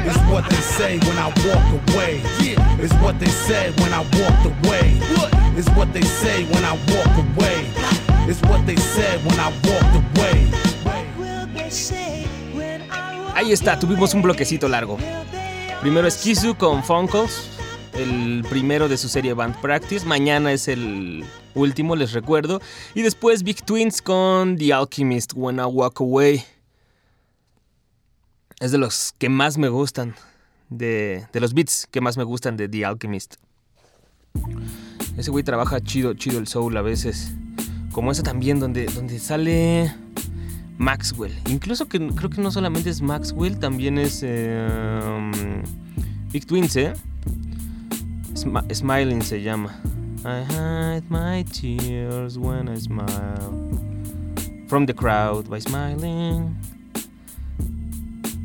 [0.06, 2.22] It's what they say when I walk away.
[2.44, 2.60] Yeah.
[2.80, 5.00] It's what they said when I walked away.
[5.16, 5.32] What?
[5.58, 7.75] It's what they say when I walk away.
[8.28, 10.52] It's what they said when I walked away.
[13.36, 14.98] Ahí está, tuvimos un bloquecito largo.
[15.82, 17.50] Primero Skizu con Funkles,
[17.94, 20.06] el primero de su serie Band Practice.
[20.08, 22.62] Mañana es el último, les recuerdo.
[22.96, 26.44] Y después Big Twins con The Alchemist, When I Walk Away.
[28.60, 30.16] Es de los que más me gustan.
[30.70, 33.36] De, de los beats que más me gustan de The Alchemist.
[35.16, 37.32] Ese güey trabaja chido, chido el soul a veces.
[37.96, 39.90] Como esa también, donde, donde sale
[40.78, 41.32] Maxwell.
[41.50, 45.32] Incluso que creo que no solamente es Maxwell, también es um,
[46.30, 46.92] Big Twins, ¿eh?
[48.34, 49.80] Smi- Smiling se llama.
[50.26, 53.08] I hide my tears when I smile.
[54.68, 56.54] From the crowd by smiling.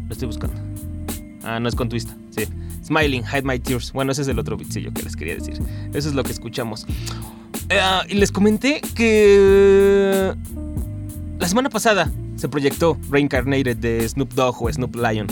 [0.06, 0.54] Lo estoy buscando.
[1.42, 2.44] Ah, no es con twista, sí.
[2.84, 3.92] Smiling, hide my tears.
[3.92, 5.60] Bueno, ese es el otro bitcillo que les quería decir.
[5.92, 6.86] Eso es lo que escuchamos.
[7.70, 10.34] Eh, y les comenté que
[11.38, 15.28] la semana pasada se proyectó Reincarnated de Snoop Dogg o Snoop Lion,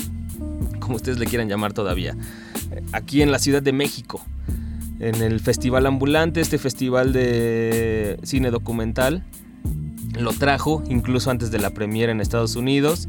[0.79, 2.17] como ustedes le quieran llamar todavía,
[2.93, 4.25] aquí en la Ciudad de México,
[5.01, 9.25] en el Festival Ambulante, este festival de cine documental.
[10.15, 13.09] Lo trajo incluso antes de la premiere en Estados Unidos.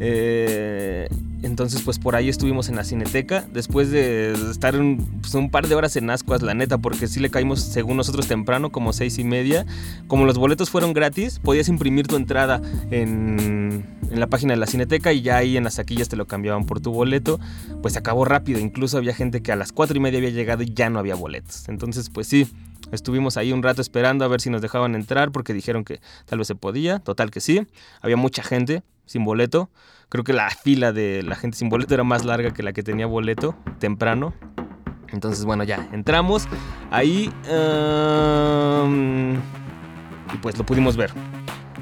[0.00, 1.08] Eh,
[1.42, 3.46] entonces, pues por ahí estuvimos en la Cineteca.
[3.52, 7.20] Después de estar un, pues, un par de horas en Ascuas, la neta, porque sí
[7.20, 9.66] le caímos según nosotros temprano, como seis y media.
[10.06, 14.66] Como los boletos fueron gratis, podías imprimir tu entrada en, en la página de la
[14.66, 17.38] Cineteca y ya ahí en las taquillas te lo cambiaban por tu boleto.
[17.82, 18.58] Pues se acabó rápido.
[18.58, 21.14] Incluso había gente que a las cuatro y media había llegado y ya no había
[21.14, 21.68] boletos.
[21.68, 22.48] Entonces, pues sí.
[22.92, 26.38] Estuvimos ahí un rato esperando a ver si nos dejaban entrar porque dijeron que tal
[26.38, 27.00] vez se podía.
[27.00, 27.66] Total que sí.
[28.00, 29.70] Había mucha gente sin boleto.
[30.08, 32.82] Creo que la fila de la gente sin boleto era más larga que la que
[32.82, 34.32] tenía boleto temprano.
[35.10, 36.48] Entonces, bueno, ya entramos.
[36.90, 37.30] Ahí.
[37.48, 39.34] ehm,
[40.32, 41.12] y pues lo pudimos ver.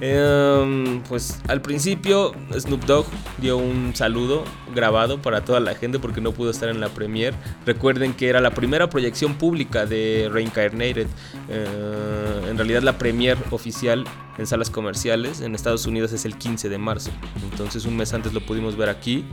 [0.01, 3.07] Ehm, pues al principio Snoop Dogg
[3.39, 7.37] dio un saludo grabado para toda la gente porque no pudo estar en la premiere.
[7.65, 11.07] Recuerden que era la primera proyección pública de Reincarnated.
[11.49, 14.05] Eh, en realidad la premiere oficial
[14.37, 17.11] en salas comerciales en Estados Unidos es el 15 de marzo.
[17.51, 19.25] Entonces un mes antes lo pudimos ver aquí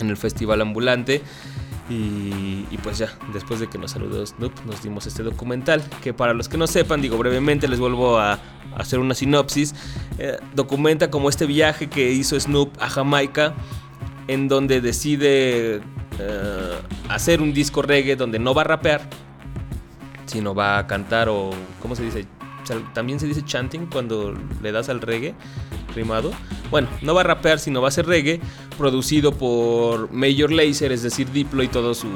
[0.00, 1.22] en el Festival Ambulante.
[1.90, 5.82] Y, pues ya, después de que nos saludó Snoop, nos dimos este documental.
[6.02, 8.38] Que para los que no sepan, digo brevemente, les vuelvo a,
[8.76, 9.74] hacer una sinopsis.
[10.18, 13.54] Eh, documenta como este viaje que hizo Snoop a Jamaica,
[14.28, 15.82] en donde decide
[16.18, 19.08] eh, hacer un disco reggae donde no va a rapear,
[20.26, 22.26] sino va a cantar o, ¿cómo se dice?
[22.94, 25.34] También se dice chanting cuando le das al reggae
[25.94, 26.30] rimado.
[26.70, 28.40] Bueno, no va a rapear, sino va a ser reggae,
[28.78, 32.08] producido por Major Lazer, es decir, Diplo y todo su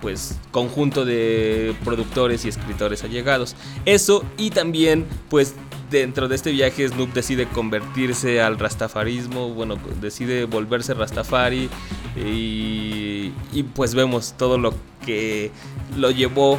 [0.00, 3.54] pues conjunto de productores y escritores allegados.
[3.84, 5.54] Eso y también pues
[5.92, 11.68] dentro de este viaje Snoop decide convertirse al rastafarismo, bueno, decide volverse rastafari
[12.16, 14.74] y, y pues vemos todo lo
[15.06, 15.52] que
[15.96, 16.58] lo llevó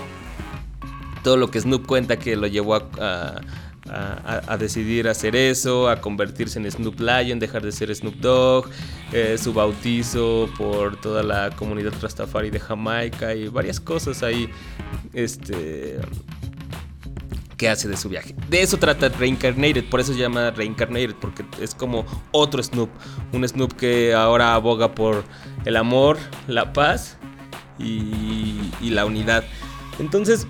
[1.24, 3.42] todo lo que Snoop cuenta que lo llevó a-
[3.90, 8.70] a- decidir hacer eso, a convertirse en Snoop Lion, dejar de ser Snoop Dogg,
[9.12, 14.50] eh, su bautizo por toda la comunidad Rastafari de Jamaica y varias cosas ahí
[15.14, 16.00] este,
[17.58, 18.34] que hace de su viaje.
[18.50, 22.90] De eso trata Reincarnated, por eso se llama Reincarnated, porque es como otro Snoop,
[23.32, 25.24] un Snoop que ahora aboga por
[25.66, 26.18] el amor,
[26.48, 27.18] la paz
[27.80, 29.44] y la unidad.
[30.00, 30.48] Entonces,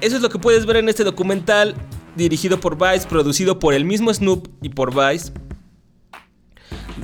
[0.00, 1.74] eso es lo que puedes ver en este documental
[2.16, 5.32] dirigido por Vice, producido por el mismo Snoop y por Vice.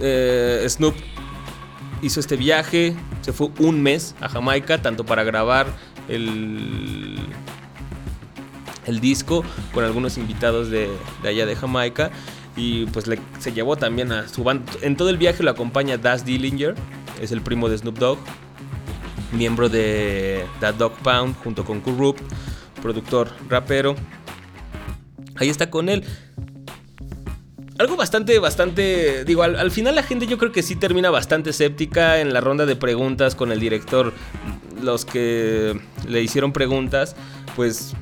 [0.00, 0.94] Eh, Snoop
[2.02, 5.66] hizo este viaje, se fue un mes a Jamaica, tanto para grabar
[6.08, 7.18] el,
[8.86, 10.88] el disco con algunos invitados de,
[11.24, 12.10] allá de Jamaica.
[12.56, 13.04] Y pues
[13.38, 14.72] se llevó también a su banda.
[14.82, 16.74] En todo el viaje lo acompaña Das Dillinger,
[17.20, 18.18] es el primo de Snoop Dogg,
[19.32, 22.20] miembro de That Dog Pound, junto con Kurupt,
[22.82, 23.94] productor rapero.
[25.38, 26.04] Ahí está con él.
[27.78, 29.24] Algo bastante, bastante.
[29.24, 32.40] Digo, al, al final la gente yo creo que sí termina bastante escéptica en la
[32.40, 34.12] ronda de preguntas con el director.
[34.82, 37.14] Los que le hicieron preguntas,
[37.54, 37.94] pues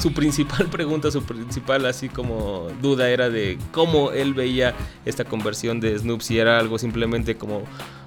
[0.00, 5.80] su principal pregunta, su principal así como duda era de cómo él veía esta conversión
[5.80, 7.62] de Snoop, si era algo simplemente como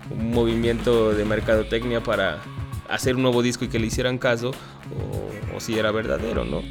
[0.09, 2.39] un movimiento de mercadotecnia para
[2.89, 6.61] hacer un nuevo disco y que le hicieran caso, o, o si era verdadero, ¿no?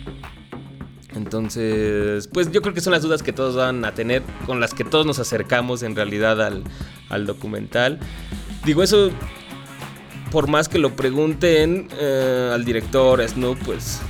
[1.15, 4.73] Entonces, pues yo creo que son las dudas que todos van a tener, con las
[4.75, 6.65] que todos nos acercamos en realidad al,
[7.11, 7.99] al documental.
[8.65, 9.11] Digo, eso,
[10.31, 14.01] por más que lo pregunten eh, al director, a Snoop, pues,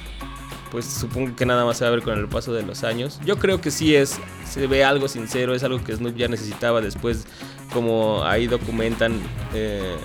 [0.71, 3.19] pues supongo que nada más se va a ver con el paso de los años.
[3.25, 6.81] Yo creo que sí es, se ve algo sincero, es algo que Snoop ya necesitaba
[6.81, 7.27] después,
[7.73, 9.21] como ahí documentan.
[9.55, 9.97] eh,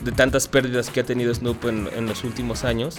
[0.00, 2.98] de tantas pérdidas que ha tenido Snoop en, en los últimos años.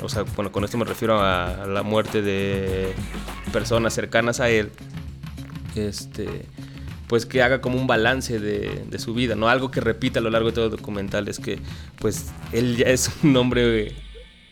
[0.00, 2.92] O sea, bueno, con esto me refiero a, la muerte de
[3.52, 4.70] personas cercanas a él.
[5.74, 6.46] Este,
[7.06, 9.48] pues que haga como un balance de, de su vida, ¿no?
[9.48, 11.58] Algo que repita a lo largo de todo el documental es que,
[11.98, 13.94] pues, él ya es un hombre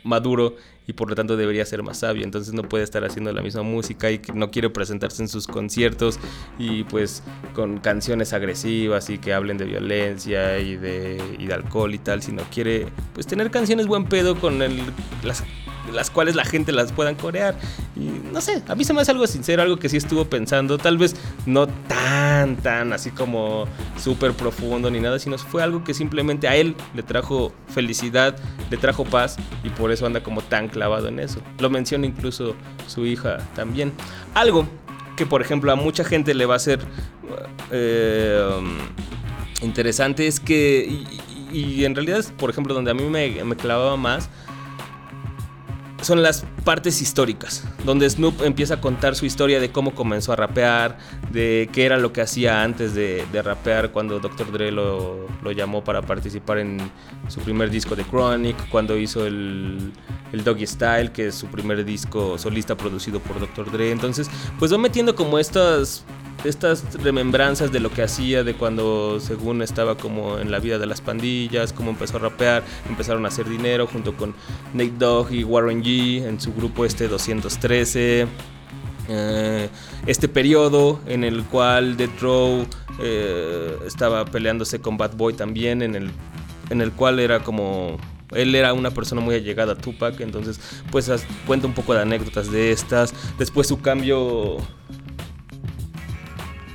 [0.05, 2.25] maduro y por lo tanto debería ser más sabio.
[2.25, 6.19] Entonces no puede estar haciendo la misma música y no quiere presentarse en sus conciertos
[6.59, 7.23] y pues
[7.55, 12.23] con canciones agresivas y que hablen de violencia y de, y de alcohol y tal,
[12.23, 14.81] sino quiere pues tener canciones buen pedo con el,
[15.23, 15.43] las
[15.93, 17.57] las cuales la gente las puedan corear.
[17.97, 20.79] Y no sé, a mí se me hace algo sincero, algo que sí estuvo pensando,
[20.79, 23.67] tal vez no tan, tan así como
[23.99, 28.37] súper profundo ni nada, sino fue algo que simplemente a él le trajo felicidad,
[28.71, 31.41] le trajo paz y por eso anda como tan clavado en eso.
[31.59, 32.55] Lo menciona incluso
[32.87, 33.93] su hija también.
[34.35, 34.67] Algo
[35.17, 36.81] que por ejemplo a mucha gente le va a ser
[37.71, 38.61] eh,
[39.63, 41.05] interesante es que,
[41.53, 44.29] y, en realidad por ejemplo donde a mí me clavaba más,
[46.07, 50.37] son las partes históricas, donde Snoop empieza a contar su historia de cómo comenzó a
[50.37, 50.99] rapear,
[51.33, 54.53] de qué era lo que hacía antes de, rapear cuando Dr.
[54.53, 56.79] Dre lo, lo, llamó para participar en
[57.27, 59.93] su primer disco de Chronic, cuando hizo el,
[60.33, 63.73] el Doggy Style, que es su primer disco solista producido por Dr.
[63.73, 63.91] Dre.
[63.91, 66.05] Entonces, pues va metiendo como estas
[66.45, 70.87] estas remembranzas de lo que hacía, de cuando según estaba como en la vida de
[70.87, 74.35] las pandillas, cómo empezó a rapear, empezaron a hacer dinero junto con
[74.73, 78.27] Nate Dogg y Warren G en su grupo este 213.
[79.09, 79.69] Eh,
[80.07, 82.67] este periodo en el cual Death Row
[83.01, 86.11] eh, estaba peleándose con Bad Boy también, en el,
[86.71, 87.99] en el cual era como
[88.35, 91.11] él era una persona muy allegada a Tupac, entonces pues
[91.47, 93.15] cuenta un poco de anécdotas de estas.
[93.39, 94.57] Después su cambio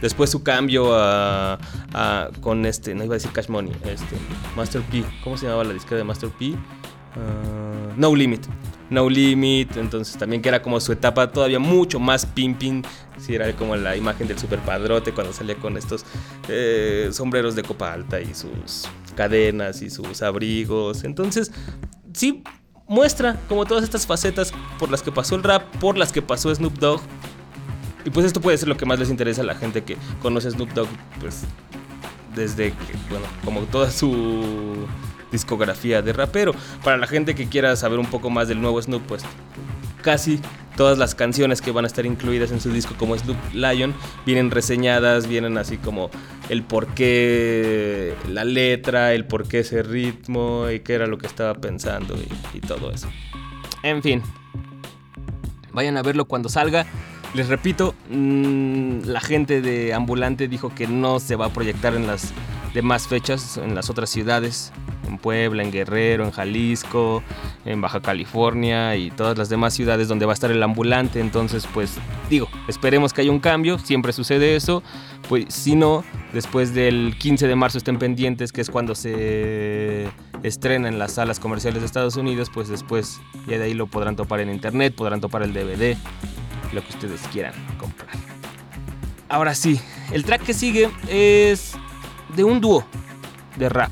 [0.02, 1.60] Después su cambio a,
[1.94, 4.18] a, con este, no iba a decir Cash Money, este,
[4.56, 5.04] Master P.
[5.24, 6.48] ¿Cómo se llamaba la disquera de Master P?
[6.48, 6.58] Uh,
[7.98, 8.46] no Limit.
[8.90, 12.84] No Limit, entonces también que era como su etapa todavía mucho más pimping.
[13.18, 16.06] Sí, era como la imagen del super padrote cuando salía con estos
[16.48, 21.04] eh, sombreros de copa alta y sus cadenas y sus abrigos.
[21.04, 21.52] Entonces,
[22.14, 22.44] sí,
[22.88, 26.54] muestra como todas estas facetas por las que pasó el rap, por las que pasó
[26.54, 27.02] Snoop Dogg.
[28.06, 30.50] Y pues esto puede ser lo que más les interesa a la gente que conoce
[30.52, 31.44] Snoop Dogg, pues
[32.36, 32.74] desde
[33.10, 34.88] bueno, como toda su
[35.32, 36.54] discografía de rapero.
[36.84, 39.24] Para la gente que quiera saber un poco más del nuevo Snoop, pues
[40.02, 40.40] casi
[40.76, 43.94] todas las canciones que van a estar incluidas en su disco como Snoop Lion
[44.26, 46.10] vienen reseñadas, vienen así como
[46.50, 51.28] el por qué la letra, el por qué ese ritmo y qué era lo que
[51.28, 53.10] estaba pensando y, y todo eso.
[53.84, 54.22] En fin,
[55.72, 56.86] vayan a verlo cuando salga.
[57.34, 62.06] Les repito, mmm, la gente de Ambulante dijo que no se va a proyectar en
[62.06, 62.34] las
[62.74, 64.74] demás fechas, en las otras ciudades,
[65.08, 67.24] en Puebla, en Guerrero, en Jalisco,
[67.64, 71.22] en Baja California y todas las demás ciudades donde va a estar el ambulante.
[71.22, 71.98] Entonces, pues
[72.30, 74.84] digo, esperemos que haya un cambio, siempre sucede eso.
[75.30, 80.10] Pues si no, después del 15 de marzo estén pendientes, que es cuando se
[80.44, 84.18] estrena en las salas comerciales de Estados Unidos, pues después ya de ahí lo podrán
[84.18, 85.96] topar en internet, podrán topar el DVD
[86.74, 88.10] lo que ustedes quieran comprar.
[89.30, 89.80] Ahora sí,
[90.12, 91.74] el track que sigue es
[92.36, 92.86] de un dúo
[93.58, 93.92] de rap.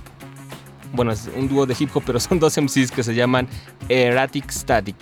[0.93, 3.47] Bueno, es un dúo de hip hop, pero son dos MCs que se llaman
[3.87, 4.95] Erratic Static.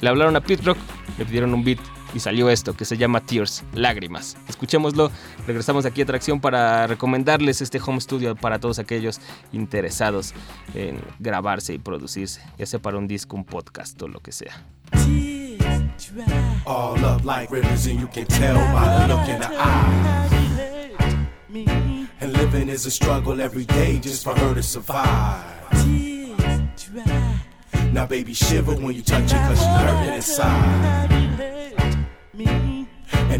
[0.00, 0.78] Le hablaron a Pete Rock,
[1.18, 1.78] le pidieron un beat
[2.14, 4.36] y salió esto que se llama Tears, Lágrimas.
[4.48, 5.10] Escuchémoslo,
[5.46, 9.20] regresamos aquí a Atracción para recomendarles este home studio para todos aquellos
[9.52, 10.32] interesados
[10.74, 14.62] en grabarse y producirse, ya sea para un disco, un podcast o lo que sea.
[16.66, 20.32] All up like rivers, and you can tell by the look in the eyes.
[22.20, 25.44] And living is a struggle every day just for her to survive.
[27.92, 31.25] Now, baby, shiver when you touch it, cause she hurting inside.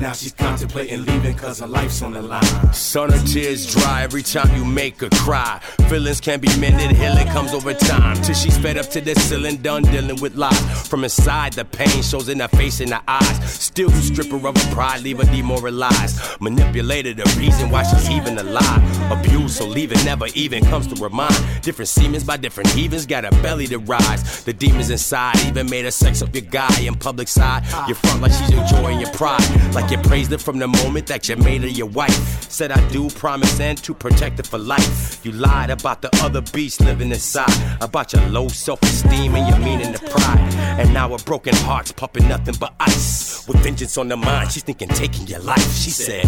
[0.07, 2.73] Now she's contemplating leaving cause her life's on the line.
[2.73, 5.59] Son, her tears dry every time you make her cry.
[5.89, 8.15] Feelings can't be mended, healing comes over time.
[8.23, 10.87] Till she's fed up to the ceiling, done dealing with lies.
[10.87, 13.53] From inside, the pain shows in her face and her eyes.
[13.53, 16.41] Still, you strip her of her pride, leave her demoralized.
[16.41, 19.11] Manipulated the reason why she's even alive.
[19.11, 21.35] Abuse, so leaving never even comes to her mind.
[21.63, 24.45] Different Siemens by different heathens got a belly to rise.
[24.45, 27.65] The demons inside even made her sex up your guy in public side.
[27.89, 29.43] You front like she's enjoying your pride.
[29.75, 32.43] Like praised her from the moment that you made her your wife.
[32.51, 35.25] Said I do promise and to protect her for life.
[35.25, 37.53] You lied about the other beast living inside.
[37.81, 40.55] About your low self esteem and your meaning to pride.
[40.81, 43.47] And now her broken heart's pumping nothing but ice.
[43.47, 45.73] With vengeance on the mind, she's thinking taking your life.
[45.77, 46.27] She said,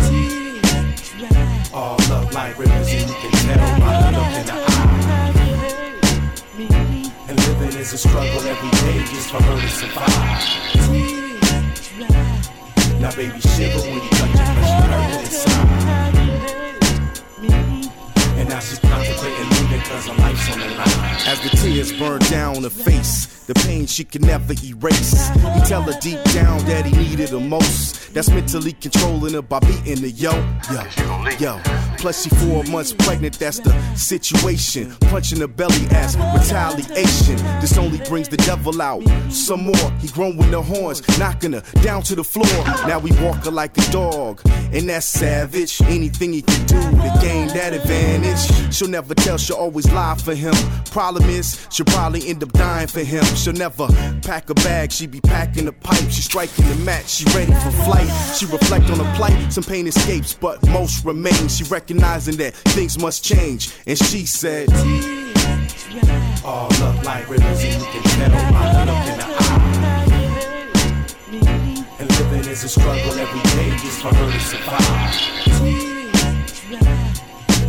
[1.73, 4.79] All up like rivers, and you can tell by the look in the eyes.
[7.49, 11.28] living is a struggle every day just for her to survive.
[13.01, 16.15] Now, baby, shiver when you touch it, hurt it inside.
[18.37, 21.17] And now she's contemplating leaving cause her life's on the line.
[21.27, 25.29] As the tears burn down her face, the pain she can never erase.
[25.29, 28.13] He tell her deep down that he needed her most.
[28.15, 30.33] That's mentally controlling her by beating her, yo,
[30.71, 30.83] yo,
[31.39, 31.61] yo.
[31.99, 34.95] Plus she four months pregnant, that's the situation.
[35.09, 37.37] Punching her belly as retaliation.
[37.61, 39.03] This only brings the devil out.
[39.31, 42.47] Some more, he grown with the horns, knocking her down to the floor.
[42.87, 44.41] Now we walk her like a dog,
[44.73, 45.81] and that's savage.
[45.83, 48.75] Anything he can do to gain that advantage.
[48.75, 50.55] She'll never tell, she'll always lie for him.
[50.91, 53.23] Problem is, she'll probably end up dying for him.
[53.37, 53.87] She'll never
[54.23, 56.09] pack a bag, she be packing a pipe.
[56.11, 58.09] She striking the match, she ready for flight.
[58.35, 61.49] She reflect on her plight, some pain escapes, but most remain.
[61.49, 64.73] She recognizing that things must change, and she said,
[66.45, 69.85] All look like rivers and you can tell by the look in the eye.
[71.99, 75.88] And living is a struggle every day just for her to survive.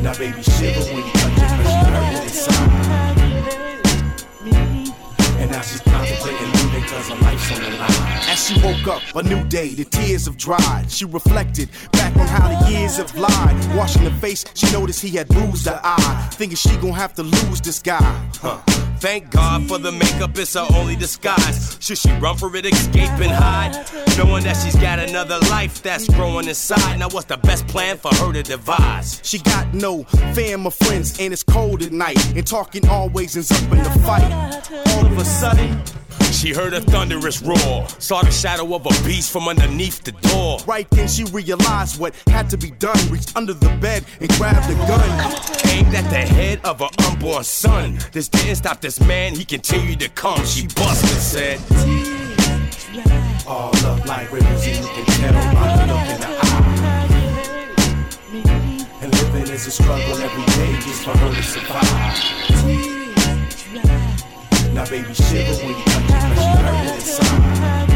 [0.02, 3.20] Now baby shiver when you touch it cause she hurt inside.
[5.40, 8.10] And now she's contemplating leaving cause her life's on the line.
[8.30, 10.90] As she woke up, a new day, the tears have dried.
[10.90, 13.76] She reflected back on how the years have lied.
[13.76, 16.30] Washing her face, she noticed he had bruised her eye.
[16.32, 18.00] Thinking she gon' have to lose this guy.
[18.42, 18.89] Huh.
[19.00, 21.78] Thank God for the makeup, it's her only disguise.
[21.80, 23.72] Should she run for it, escape and hide?
[24.18, 27.00] Knowing that she's got another life that's growing inside.
[27.00, 29.22] Now, what's the best plan for her to devise?
[29.24, 32.20] She got no fam or friends, and it's cold at night.
[32.36, 34.34] And talking always ends up in the fight.
[34.94, 35.82] All of a sudden,
[36.40, 40.60] She heard a thunderous roar, saw the shadow of a beast from underneath the door.
[40.66, 42.98] right then she realized what had to be done.
[43.12, 45.10] Reached under the bed and grabbed the gun.
[45.68, 48.00] Aimed at the head of her unborn son.
[48.14, 50.46] This didn't stop this man, he continued to come.
[50.46, 51.60] She busted, said,
[53.46, 57.10] All look like rivers you can tell by the look in the eye.
[59.02, 62.99] And living is a struggle every day just for her to survive.
[64.80, 67.92] Now baby shiver when you touch it cause she hurt it inside.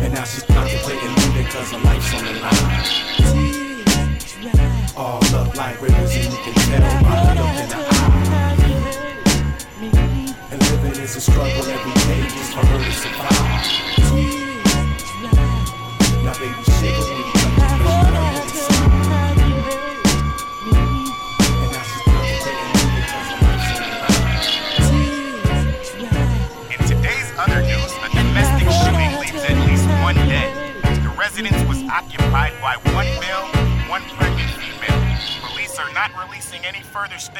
[0.00, 2.86] And now she's contemplating leaving cause her life's on the line.
[4.96, 8.62] All look like rivers and you can tell by the look in the eye.
[10.52, 13.66] And living is a struggle every day just for her to survive.
[16.22, 17.39] Now baby shiver when you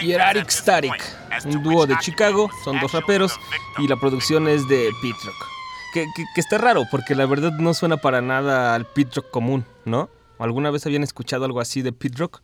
[0.00, 0.92] Y Eric Static,
[1.44, 3.38] un dúo de Chicago, son dos raperos
[3.78, 5.34] y la producción es de Pit Rock.
[5.92, 9.30] Que, que- que está raro porque la verdad no suena para nada al Pit Rock
[9.30, 10.08] común, ¿no?
[10.38, 12.40] ¿Alguna vez habían escuchado algo así de Pit Rock?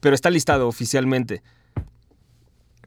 [0.00, 1.42] Pero está listado oficialmente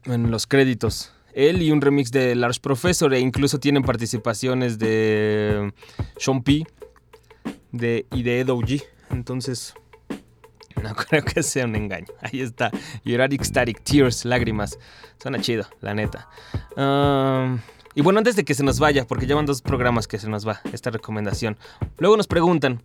[0.04, 1.12] en los créditos.
[1.34, 5.72] Él y un remix de Large Professor e incluso tienen participaciones de
[6.18, 6.64] Sean P.
[7.72, 8.82] De, y de Edo G.
[9.10, 9.74] Entonces,
[10.82, 12.08] no creo que sea un engaño.
[12.20, 12.70] Ahí está.
[13.04, 14.78] Uric Static Tears, lágrimas.
[15.20, 16.28] Suena chido, la neta.
[17.94, 20.46] Y bueno, antes de que se nos vaya, porque llevan dos programas que se nos
[20.46, 21.58] va esta recomendación.
[21.98, 22.82] Luego nos preguntan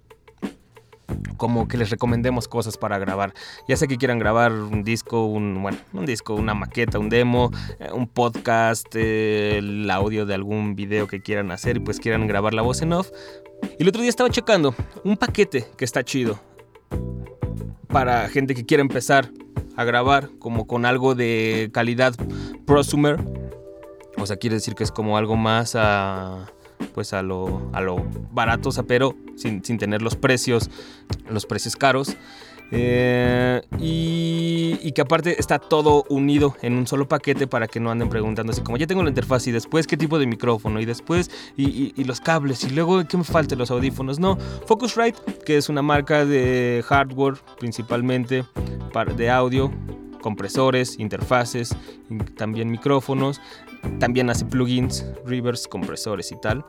[1.38, 3.34] como que les recomendemos cosas para grabar.
[3.68, 7.52] Ya sea que quieran grabar un disco, un bueno, un disco, una maqueta, un demo,
[7.80, 12.28] eh, un podcast, eh, el audio de algún video que quieran hacer y pues quieran
[12.28, 13.10] grabar la voz en off.
[13.80, 16.40] Y el otro día estaba checando un paquete que está chido
[17.88, 19.32] para gente que quiera empezar
[19.76, 22.16] a grabar como con algo de calidad
[22.66, 23.24] prosumer.
[24.18, 26.52] O sea, quiere decir que es como algo más a
[26.94, 30.70] pues a lo, a lo barato, pero sin, sin tener los precios,
[31.30, 32.18] los precios caros.
[32.72, 38.10] Eh, y, que aparte está todo unido en un solo paquete para que no anden
[38.10, 41.30] preguntando así como ya tengo la interfaz y después qué tipo de micrófono y después
[41.56, 44.20] y, los cables y luego qué me falta los audífonos.
[44.20, 48.44] No, Focusrite, que es una marca de hardware principalmente
[49.16, 49.72] de audio,
[50.22, 51.76] compresores, interfaces,
[52.36, 53.40] también micrófonos,
[54.00, 56.64] también hace plugins, reverbs, compresores y tal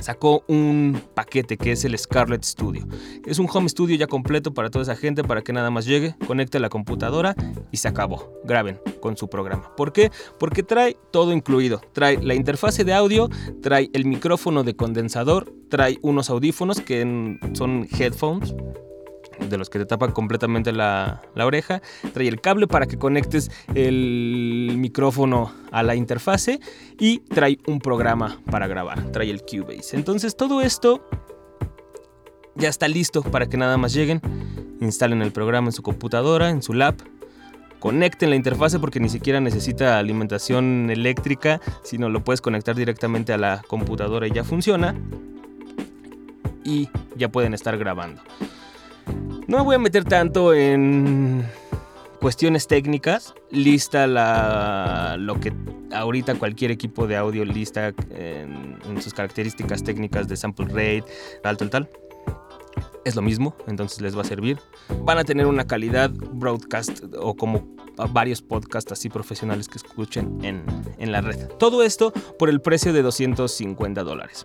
[0.00, 2.86] sacó un paquete que es el Scarlett Studio.
[3.24, 6.14] Es un home studio ya completo para toda esa gente, para que nada más llegue,
[6.26, 7.34] conecte la computadora
[7.72, 8.32] y se acabó.
[8.44, 9.74] Graben con su programa.
[9.76, 10.10] ¿Por qué?
[10.38, 11.80] Porque trae todo incluido.
[11.92, 13.28] Trae la interfase de audio,
[13.62, 18.54] trae el micrófono de condensador, trae unos audífonos que son headphones
[19.48, 21.80] de los que te tapan completamente la, oreja.
[22.12, 26.60] Trae el cable para que conectes el micrófono a la interfase
[26.98, 29.10] y trae un programa para grabar.
[29.12, 29.96] Trae el Cubase.
[29.96, 31.08] Entonces todo esto
[32.54, 34.20] ya está listo para que nada más lleguen.
[34.80, 37.00] Instalen el programa en su computadora, en su lap.
[37.78, 43.38] Conecten la interfase porque ni siquiera necesita alimentación eléctrica, sino lo puedes conectar directamente a
[43.38, 44.94] la computadora y ya funciona.
[46.64, 48.22] Y ya pueden estar grabando.
[49.46, 51.44] No me voy a meter tanto en
[52.20, 53.34] cuestiones técnicas.
[53.50, 55.52] Lista la, lo que
[55.92, 61.04] ahorita cualquier equipo de audio lista en, sus características técnicas de sample rate,
[61.42, 61.90] tal, tal, tal
[63.04, 64.58] es lo mismo, entonces les va a servir.
[65.04, 67.76] Van a tener una calidad broadcast o como
[68.10, 70.64] varios podcasts así profesionales que escuchen en,
[70.98, 71.46] en la red.
[71.58, 74.44] Todo esto por el precio de 250 dólares.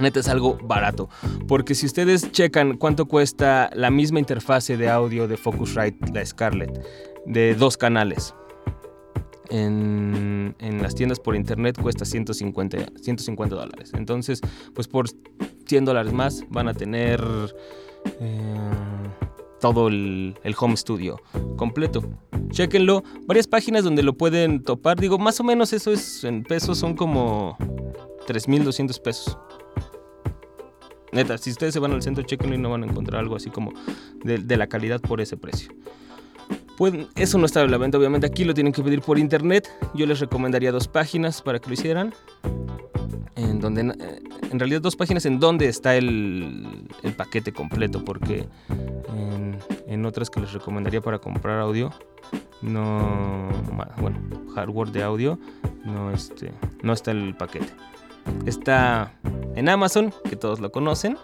[0.00, 1.08] Neta es algo barato,
[1.48, 6.84] porque si ustedes checan cuánto cuesta la misma interfase de audio de Focusrite, la Scarlett,
[7.24, 8.34] de dos canales,
[9.50, 13.92] en, las tiendas por internet cuesta 150, 150 dólares.
[13.94, 14.40] Entonces,
[14.74, 15.06] pues por
[15.66, 17.22] 100 dólares más van a tener
[18.20, 18.56] eh,
[19.60, 21.20] todo el, el, home studio
[21.56, 22.02] completo.
[22.50, 23.02] Chequenlo.
[23.26, 24.98] Varias páginas donde lo pueden topar.
[24.98, 27.56] Digo, más o menos eso es en pesos, son como
[28.26, 29.38] 3.200 pesos.
[31.12, 33.50] Neta, si ustedes se van al centro, chequenlo y no van a encontrar algo así
[33.50, 33.72] como
[34.22, 35.72] de, la calidad por ese precio.
[36.76, 39.68] Pueden, eso no está a la venta, obviamente aquí lo tienen que pedir por internet.
[39.94, 42.12] Yo les recomendaría dos páginas para que lo hicieran.
[43.34, 49.58] En donde, en realidad dos páginas en donde está el, el paquete completo, porque en,
[49.86, 51.90] en, otras que les recomendaría para comprar audio,
[52.62, 53.48] no,
[53.98, 54.18] bueno,
[54.54, 55.38] hardware de audio,
[55.84, 56.52] no, este,
[56.82, 57.72] no está el paquete.
[58.46, 59.12] Está
[59.54, 61.18] en Amazon, que todos lo conocen.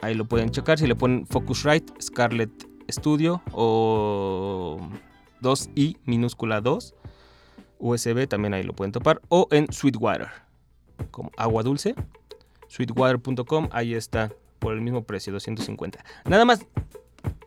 [0.00, 0.78] Ahí lo pueden checar.
[0.78, 2.52] Si le ponen Focusrite Scarlett
[2.90, 4.78] Studio o
[5.42, 6.94] 2i minúscula 2
[7.78, 10.28] USB también ahí lo pueden topar o en Sweetwater
[11.10, 11.94] como agua dulce
[12.68, 16.66] sweetwater.com ahí está por el mismo precio 250 nada más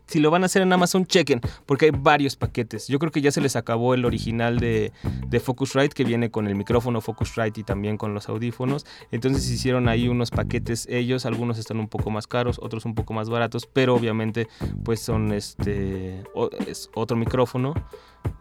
[0.07, 2.87] si lo van a hacer en Amazon, chequen, porque hay varios paquetes.
[2.87, 4.91] Yo creo que ya se les acabó el original de,
[5.27, 8.85] de Focusrite, que viene con el micrófono Focusrite y también con los audífonos.
[9.11, 13.13] Entonces hicieron ahí unos paquetes ellos, algunos están un poco más caros, otros un poco
[13.13, 14.47] más baratos, pero obviamente
[14.83, 16.23] pues son este,
[16.67, 17.73] es otro micrófono.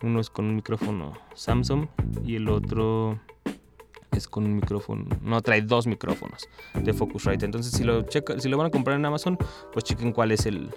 [0.02, 1.86] Uno es con un micrófono Samsung
[2.24, 3.20] y el otro
[4.12, 7.44] es con un micrófono, no trae dos micrófonos de Focusrite.
[7.44, 9.38] Entonces si lo, checa, si lo van a comprar en Amazon,
[9.72, 10.70] pues chequen cuál es el,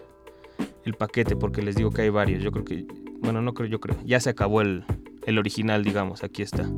[0.89, 2.43] el paquete porque les digo que hay varios.
[2.43, 2.85] Yo creo que,
[3.21, 3.97] bueno, no creo, yo creo.
[4.05, 4.83] Ya se acabó el,
[5.25, 6.23] el original, digamos.
[6.23, 6.69] Aquí está.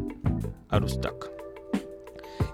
[0.70, 1.30] Arustock.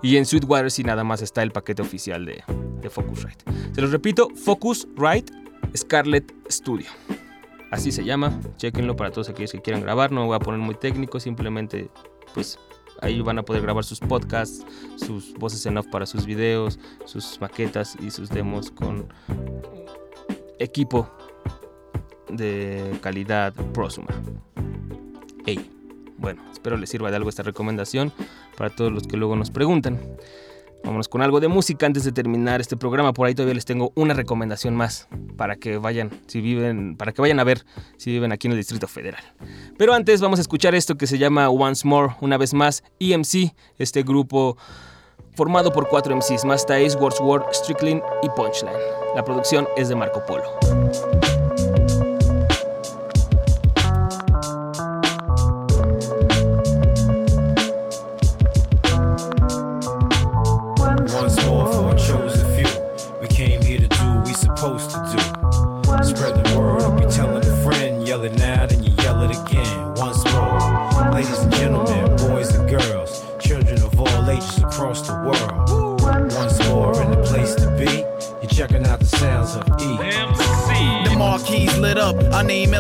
[0.02, 2.44] Y en Sweetwater sí nada más está el paquete oficial de,
[2.82, 3.44] de Focusrite.
[3.74, 5.34] Se los repito, Focusrite
[5.76, 6.88] Scarlett Studio.
[7.72, 8.40] Así se llama.
[8.58, 10.12] Chequenlo para todos aquellos que quieran grabar.
[10.12, 11.90] No me voy a poner muy técnico, simplemente
[12.34, 12.60] pues
[13.02, 17.40] ahí van a poder grabar sus podcasts, sus voces en off para sus videos, sus
[17.42, 19.08] maquetas y sus demos con
[20.60, 21.10] equipo
[22.30, 24.16] de calidad prosumer.
[25.46, 25.70] Hey,
[26.18, 28.12] bueno, espero les sirva de algo esta recomendación
[28.58, 30.00] para todos los que luego nos preguntan.
[30.84, 33.12] Vámonos con algo de música antes de terminar este programa.
[33.12, 37.22] Por ahí todavía les tengo una recomendación más para que vayan, si viven, para que
[37.22, 37.66] vayan a ver
[37.98, 39.24] si viven aquí en el Distrito Federal.
[39.78, 43.54] Pero antes vamos a escuchar esto que se llama Once More, una vez más, EMC,
[43.78, 44.58] este grupo
[45.36, 48.74] formado por cuatro MCs, Masta Ace, Wordsworth, Strickland y Punchline.
[49.16, 51.37] La producción es de Marco Polo.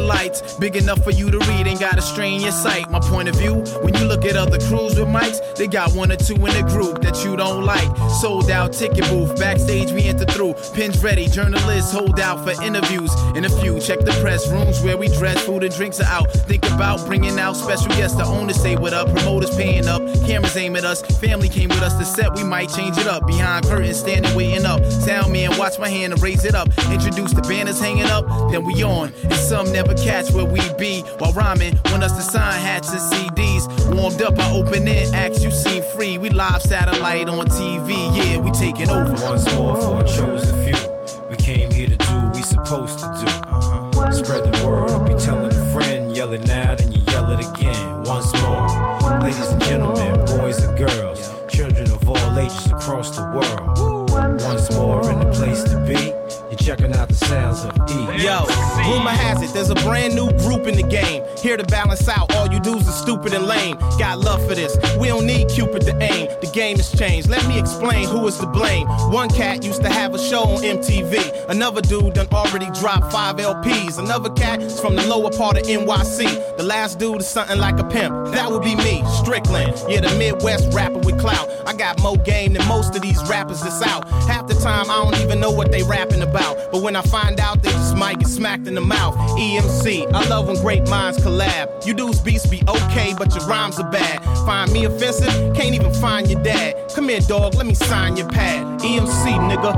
[0.02, 2.90] Lights, big enough for you to read, ain't gotta strain your sight.
[2.90, 6.12] My point of view, when you look at other crews with mics, they got one
[6.12, 7.88] or two in the group that you don't like.
[8.10, 10.54] Sold out ticket booth, backstage we enter through.
[10.74, 13.12] Pins ready, journalists hold out for interviews.
[13.36, 16.32] In a few, check the press rooms where we dress, food and drinks are out.
[16.32, 20.56] Think about bringing out special guests, the owners say what up, promoters paying up, cameras
[20.58, 21.02] aim at us.
[21.20, 23.26] Family came with us to set, we might change it up.
[23.28, 24.84] Behind curtains, standing waiting up.
[24.86, 26.68] Sound man, watch my hand and raise it up.
[26.92, 29.14] Introduce the banners hanging up, then we on.
[29.24, 31.80] And some never catch where we be while rhyming.
[31.86, 33.68] Want us to sign hats and CDs.
[33.96, 36.18] Warmed up, I open it, acts you seem free.
[36.18, 39.14] We live satellite on TV, yeah, we taking over.
[39.24, 40.90] Once more for a chosen few.
[41.30, 43.28] We came here to do we supposed to do.
[43.50, 44.12] Uh-huh.
[44.12, 47.46] Spread the word, I'll be telling a friend, yell it out and you yell it
[47.46, 48.04] again.
[48.04, 53.98] Once more, ladies and gentlemen, boys and girls, children of all ages across the world.
[54.42, 56.14] Once more in the place to be,
[56.50, 58.24] you're checking out the sounds of E.
[58.24, 58.47] Yo,
[58.88, 61.24] rumor has it, there's a brand new group in the game.
[61.42, 63.78] Here to balance out all you dudes are stupid and lame.
[64.00, 66.28] Got love for this, we don't need Cupid to aim.
[66.42, 68.88] The game has changed, let me explain who is to blame.
[69.12, 71.50] One cat used to have a show on MTV.
[71.50, 74.00] Another dude done already dropped five LPs.
[74.00, 76.58] Another cat is from the lower part of NYC.
[76.58, 78.32] The last dude is something like a pimp.
[78.34, 79.74] That would be me, Strickland.
[79.88, 81.50] Yeah, the Midwest rapper with clout.
[81.68, 84.08] I got more game than most of these rappers that's out.
[84.28, 86.72] Half the time I don't even know what they rapping about.
[86.72, 89.16] But when I find out, they just might get smacked in the mouth.
[89.40, 91.86] EMC, I love when great minds collab.
[91.86, 94.24] You dudes beats be okay, but your rhymes are bad.
[94.46, 96.76] Find me offensive, can't even find your dad.
[96.94, 98.80] Come here, dog, let me sign your pad.
[98.82, 99.74] EMC, nigga.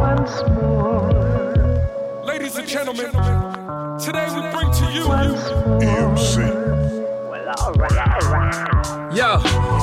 [2.26, 3.12] Ladies and gentlemen,
[4.00, 5.06] today we bring to you
[5.80, 6.38] EMC.
[7.30, 9.16] Well, alright, alright.
[9.16, 9.40] Yo,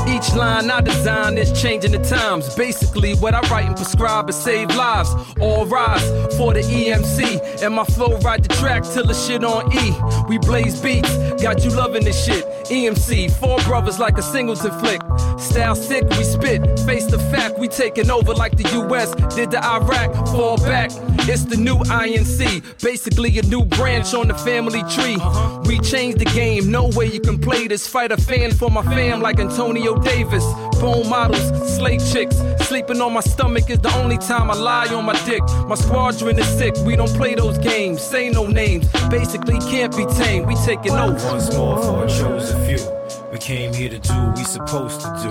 [0.08, 2.54] each line I design is changing the times.
[2.54, 5.10] Basically, what I write and prescribe is save lives.
[5.40, 6.04] All rise
[6.36, 7.62] for the EMC.
[7.62, 9.94] And my flow ride the track till the shit on E.
[10.28, 11.10] We blaze beats,
[11.42, 12.44] got you loving this shit.
[12.66, 15.00] EMC, four brothers like a singleton flick.
[15.38, 16.62] Style sick, we spit.
[16.80, 20.14] Face the fact, we taking over like the US did to Iraq.
[20.28, 20.90] Fall back,
[21.28, 22.82] it's the new INC.
[22.82, 25.16] Basically, a new branch on the family tree.
[25.16, 25.62] Uh-huh.
[25.66, 27.86] We changed the game, no way you can play this.
[27.86, 30.44] Fight a fan for my fam like Antonio Davis.
[30.80, 32.36] Bone models, slave chicks.
[32.66, 35.42] Sleeping on my stomach is the only time I lie on my dick.
[35.66, 38.02] My squadron is sick, we don't play those games.
[38.02, 40.46] Say no names, basically can't be tamed.
[40.46, 41.14] We taking over.
[41.26, 42.96] Once more for a chosen few.
[43.32, 45.30] We came here to do what we supposed to do.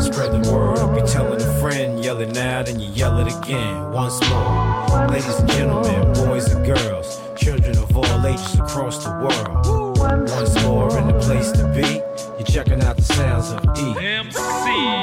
[0.00, 3.90] Spread the word, be telling a friend, yell it and you yell it again.
[3.90, 9.98] Once more, ladies and gentlemen, boys and girls, children of all ages across the world.
[10.28, 12.00] Once more in the place to be,
[12.42, 13.94] you're checking out the sounds of D.
[14.04, 14.40] MC.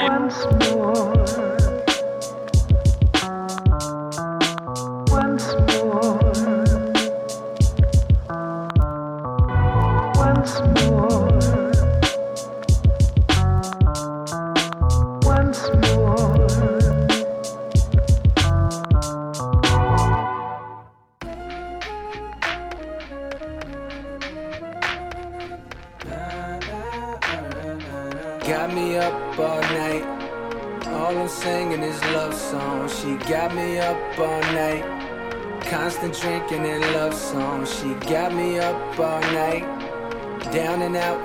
[0.04, 1.20] Once more.
[10.18, 11.09] once more.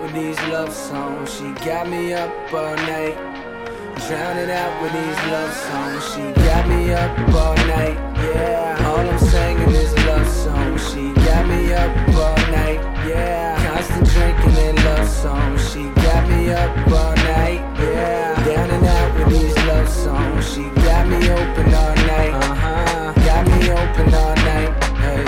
[0.04, 1.34] With these love songs.
[1.34, 3.16] She got me up all night.
[4.06, 6.02] Drowning out with these love songs.
[6.12, 7.96] She got me up all night.
[8.20, 8.86] Yeah.
[8.86, 10.92] All I'm singing is love songs.
[10.92, 12.80] She got me up all night.
[13.08, 13.56] Yeah.
[13.66, 15.72] Constant drinking and love songs.
[15.72, 17.60] She got me up all night.
[17.80, 18.44] Yeah.
[18.44, 20.52] Down and out with these love songs.
[20.52, 22.34] She got me open all night.
[22.34, 23.12] Uh huh.
[23.24, 24.83] Got me open all night.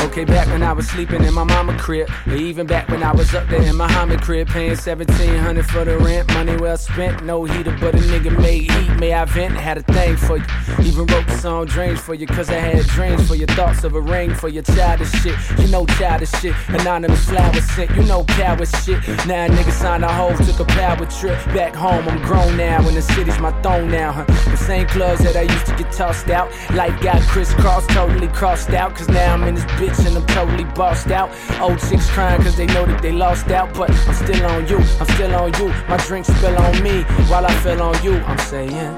[0.07, 3.13] Okay, back when I was sleeping in my mama crib, or even back when I
[3.13, 7.25] was up there in my Muhammad crib, paying 1700 for the rent, money well spent,
[7.25, 8.91] no heater, but a nigga made heat.
[8.99, 9.55] May I vent?
[9.55, 10.45] Had a thing for you.
[10.83, 13.95] Even wrote the song Dreams for you, cause I had dreams for your thoughts of
[13.95, 15.37] a ring for your childish shit.
[15.59, 19.07] You know childish shit, and anonymous flowers sent, you know coward shit.
[19.27, 22.09] Now a nigga signed a hoe, took a power trip back home.
[22.09, 24.25] I'm grown now, and the city's my throne now, huh?
[24.51, 26.51] The same clubs that I used to get tossed out.
[26.75, 30.65] Life got crisscrossed, totally crossed out, cause now I'm in this bitch and I'm totally
[30.65, 31.31] bossed out.
[31.61, 34.79] Old chicks crying cause they know that they lost out, but I'm still on you,
[34.79, 35.69] I'm still on you.
[35.89, 38.15] My drink spill on me while I fell on you.
[38.15, 38.95] I'm saying,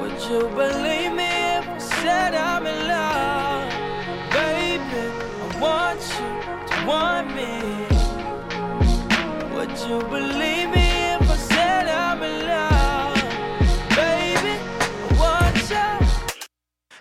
[0.00, 3.70] Would you believe me if I said I'm in love?
[4.32, 5.04] Baby,
[5.42, 7.57] I want you to want me.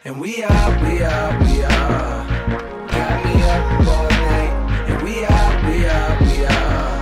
[0.07, 2.25] And we are, we are, we are.
[2.87, 4.53] Got me up all night.
[4.87, 6.95] And we are, we are, we are.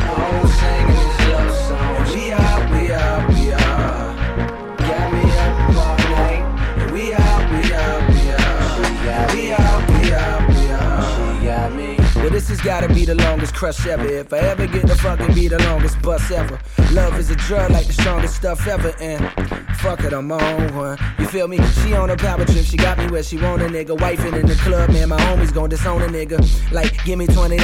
[0.00, 2.14] I'm singing is love songs.
[2.14, 4.76] We are, we are, we are.
[4.76, 6.44] Got me up all night.
[6.76, 8.76] And we are, we are, we are.
[9.32, 11.38] We are, we are, we are.
[11.40, 11.96] She got me.
[12.16, 14.04] Well, this has gotta be the longest crush ever.
[14.04, 16.60] If I ever get to fucking be the longest bus ever.
[16.92, 18.94] Love is a drug like the strongest stuff ever.
[19.00, 19.24] And
[19.86, 20.98] Fuck it, I'm on one.
[21.16, 21.58] You feel me?
[21.58, 23.96] She on a power trip, she got me where she want a nigga.
[23.96, 26.40] Wifing in the club, man, my homies gon' disown a nigga.
[26.72, 27.56] Like, give me $20,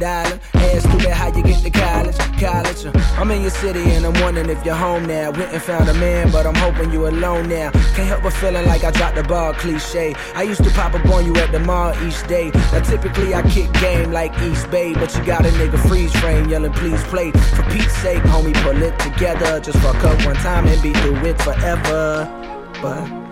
[0.00, 0.40] dollar.
[0.54, 2.84] Ask stupid how you get to college, college.
[2.84, 5.30] Uh, I'm in your city and I'm wondering if you're home now.
[5.30, 7.70] Went and found a man, but I'm hoping you alone now.
[7.94, 10.14] Can't help but feeling like I dropped the ball, cliche.
[10.34, 12.50] I used to pop up on you at the mall each day.
[12.72, 16.48] Now typically I kick game like East Bay, but you got a nigga freeze frame
[16.48, 17.30] yelling, please play.
[17.30, 19.60] For Pete's sake, homie, pull it together.
[19.60, 22.28] Just fuck up one time and be through it forever.
[22.80, 23.22] But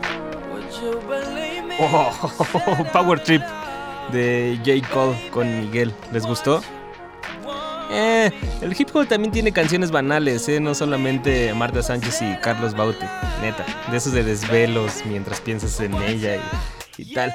[1.83, 3.43] Oh, Power Trip
[4.13, 4.87] de J.
[4.93, 5.95] Cole con Miguel.
[6.13, 6.63] ¿Les gustó?
[7.91, 12.75] Eh, el hip hop también tiene canciones banales, eh, no solamente Marta Sánchez y Carlos
[12.75, 13.09] Baute,
[13.41, 17.35] neta, de esos de desvelos mientras piensas en ella y, y tal.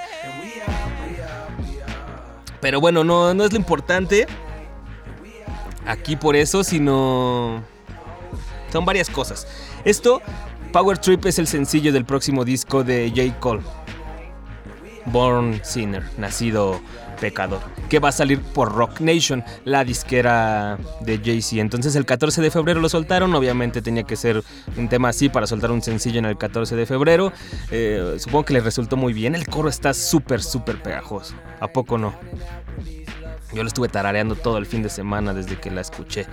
[2.61, 4.27] Pero bueno, no, no es lo importante
[5.87, 7.63] aquí por eso, sino
[8.71, 9.47] son varias cosas.
[9.85, 10.21] Esto,
[10.75, 13.39] Power Trip es el sencillo del próximo disco de J.
[13.39, 13.61] Cole.
[15.05, 16.81] Born Sinner, nacido
[17.21, 21.61] pecador, que va a salir por Rock Nation, la disquera de Jay-Z.
[21.61, 24.43] Entonces el 14 de febrero lo soltaron, obviamente tenía que ser
[24.75, 27.31] un tema así para soltar un sencillo en el 14 de febrero.
[27.71, 31.35] Eh, supongo que le resultó muy bien, el coro está súper, súper pegajoso.
[31.61, 32.13] ¿A poco no?
[33.55, 36.25] Yo lo estuve tarareando todo el fin de semana desde que la escuché.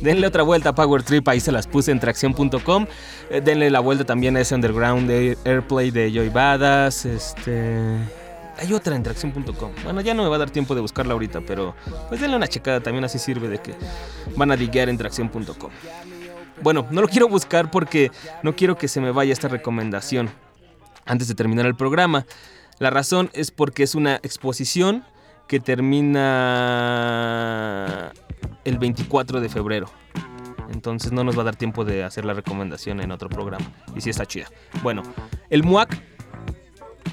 [0.00, 2.86] Denle otra vuelta a Power Trip, ahí se las puse en tracción.com.
[3.30, 7.04] Eh, denle la vuelta también a ese underground de Airplay de Joy Badass.
[7.04, 7.98] Este.
[8.56, 9.72] Hay otra en tracción.com.
[9.84, 11.74] Bueno, ya no me va a dar tiempo de buscarla ahorita, pero
[12.08, 13.74] pues denle una checada, también así sirve de que
[14.36, 15.70] van a diguear en tracción.com.
[16.62, 18.10] Bueno, no lo quiero buscar porque
[18.42, 20.30] no quiero que se me vaya esta recomendación
[21.04, 22.24] antes de terminar el programa.
[22.78, 25.04] La razón es porque es una exposición
[25.46, 26.22] que termina
[28.64, 29.86] el 24 de febrero.
[30.72, 33.66] Entonces no nos va a dar tiempo de hacer la recomendación en otro programa.
[33.94, 34.46] Y sí está chida.
[34.82, 35.02] Bueno,
[35.50, 35.96] el MUAC,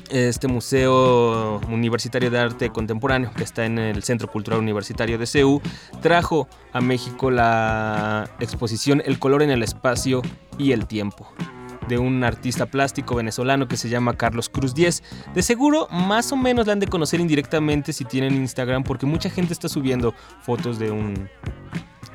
[0.10, 5.62] este Museo Universitario de Arte Contemporáneo que está en el Centro Cultural Universitario de CEU,
[6.02, 10.22] trajo a México la exposición El color en el espacio
[10.58, 11.32] y el tiempo
[11.88, 15.04] de un artista plástico venezolano que se llama Carlos Cruz 10.
[15.34, 19.30] De seguro, más o menos la han de conocer indirectamente si tienen Instagram, porque mucha
[19.30, 21.30] gente está subiendo fotos de un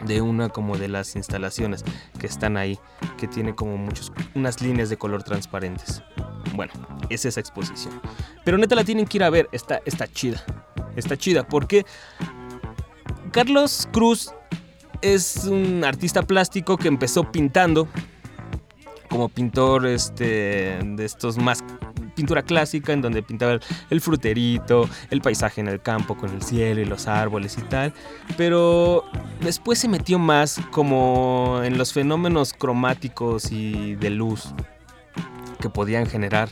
[0.05, 1.83] de una como de las instalaciones
[2.19, 2.79] que están ahí,
[3.17, 6.03] que tiene como muchos unas líneas de color transparentes.
[6.55, 6.73] Bueno,
[7.09, 8.01] es esa exposición.
[8.45, 10.45] Pero neta la tienen que ir a ver, está está chida.
[10.97, 11.85] Está chida porque
[13.33, 14.33] Carlos Cruz
[15.03, 17.89] es un artista plástico que empezó pintando
[19.09, 21.63] como pintor este, de estos más
[22.15, 26.81] pintura clásica en donde pintaba el, fruterito, el paisaje en el campo con el cielo
[26.81, 27.93] y los árboles y tal,
[28.37, 29.05] pero
[29.41, 34.55] después se metió más como en los fenómenos cromáticos y de luz
[35.61, 36.49] que podían generar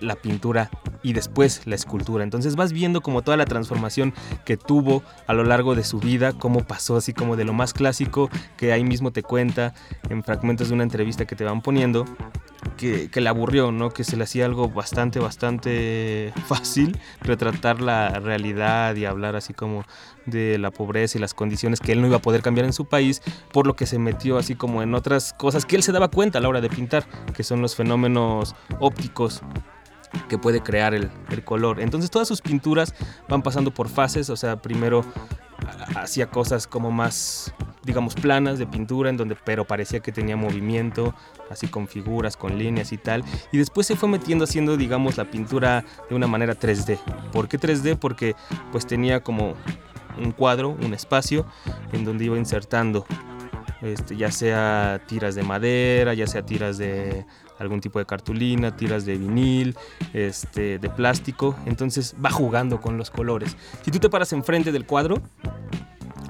[0.00, 0.70] la pintura
[1.02, 2.24] y después la escultura.
[2.24, 4.14] Entonces vas viendo como toda la transformación
[4.44, 7.72] que tuvo a lo largo de su vida, cómo pasó así como de lo más
[7.72, 9.74] clásico que ahí mismo te cuenta
[10.08, 12.04] en fragmentos de una entrevista que te van poniendo.
[12.78, 13.90] Que, le aburrió, ¿no?
[13.90, 19.84] Que se le hacía algo bastante, bastante fácil retratar la realidad y hablar así como
[20.26, 22.84] de la pobreza y las condiciones que él no iba a poder cambiar en su
[22.84, 23.20] país,
[23.52, 26.38] por lo que se metió así como en otras cosas que él se daba cuenta
[26.38, 29.42] a la hora de pintar, que son los fenómenos ópticos
[30.28, 31.80] que puede crear el, el, color.
[31.80, 32.94] Entonces todas sus pinturas
[33.28, 35.04] van pasando por fases, o sea, primero
[35.96, 37.52] hacía cosas como más,
[37.84, 41.14] digamos, planas de pintura, en donde pero parecía que tenía movimiento,
[41.50, 43.24] así con figuras, con líneas y tal.
[43.52, 46.98] Y después se fue metiendo haciendo, digamos, la pintura de una manera 3D.
[47.32, 47.96] ¿Por qué 3D?
[47.98, 48.34] Porque
[48.72, 49.54] pues tenía como
[50.18, 51.46] un cuadro, un espacio,
[51.92, 53.06] en donde iba insertando
[53.80, 57.24] este, ya sea tiras de madera, ya sea tiras de
[57.58, 59.76] algún tipo de cartulina, tiras de vinil,
[60.12, 61.56] este, de plástico.
[61.66, 63.56] Entonces va jugando con los colores.
[63.82, 65.20] Si tú te paras enfrente del cuadro,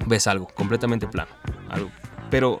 [0.07, 1.31] ves algo completamente plano.
[1.69, 1.89] Algo.
[2.29, 2.59] Pero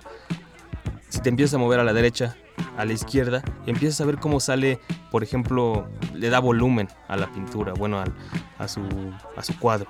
[1.09, 2.35] si te empiezas a mover a la derecha,
[2.77, 4.79] a la izquierda, empiezas a ver cómo sale,
[5.11, 8.05] por ejemplo, le da volumen a la pintura, bueno, a,
[8.57, 8.81] a, su,
[9.35, 9.87] a su cuadro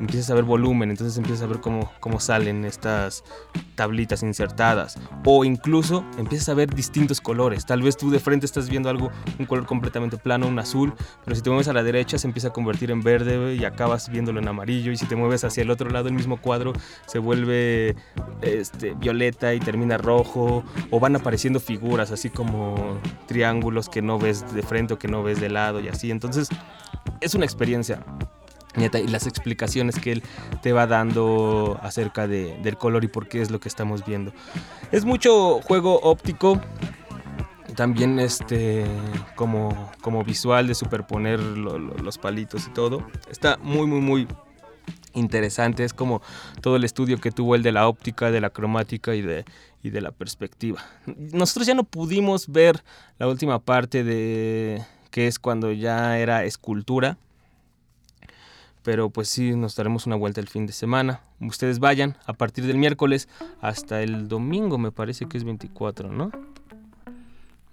[0.00, 3.24] empiezas a ver volumen, entonces empiezas a ver cómo, cómo salen estas
[3.74, 4.98] tablitas insertadas.
[5.24, 7.66] O incluso empiezas a ver distintos colores.
[7.66, 11.36] Tal vez tú de frente estás viendo algo, un color completamente plano, un azul, pero
[11.36, 14.40] si te mueves a la derecha se empieza a convertir en verde y acabas viéndolo
[14.40, 14.92] en amarillo.
[14.92, 16.72] Y si te mueves hacia el otro lado, el mismo cuadro
[17.06, 17.96] se vuelve
[18.42, 20.64] este, violeta y termina rojo.
[20.90, 25.22] O van apareciendo figuras, así como triángulos que no ves de frente o que no
[25.22, 26.10] ves de lado y así.
[26.10, 26.48] Entonces
[27.20, 28.04] es una experiencia
[28.76, 30.22] y las explicaciones que él
[30.62, 34.32] te va dando acerca de, del color y por qué es lo que estamos viendo.
[34.92, 36.60] Es mucho juego óptico,
[37.74, 38.84] también este
[39.34, 43.06] como, como visual de superponer lo- lo- los palitos y todo.
[43.30, 44.28] Está muy, muy, muy
[45.14, 45.84] interesante.
[45.84, 46.22] Es como
[46.60, 49.44] todo el estudio que tuvo el de la óptica, de la cromática y de,
[49.82, 50.82] y de la perspectiva.
[51.06, 52.82] Nosotros ya no pudimos ver
[53.18, 57.16] la última parte de que es cuando ya era escultura.
[58.86, 61.20] Pero pues sí, nos daremos una vuelta el fin de semana.
[61.40, 63.28] Ustedes vayan a partir del miércoles
[63.60, 66.30] hasta el domingo, me parece que es 24, ¿no?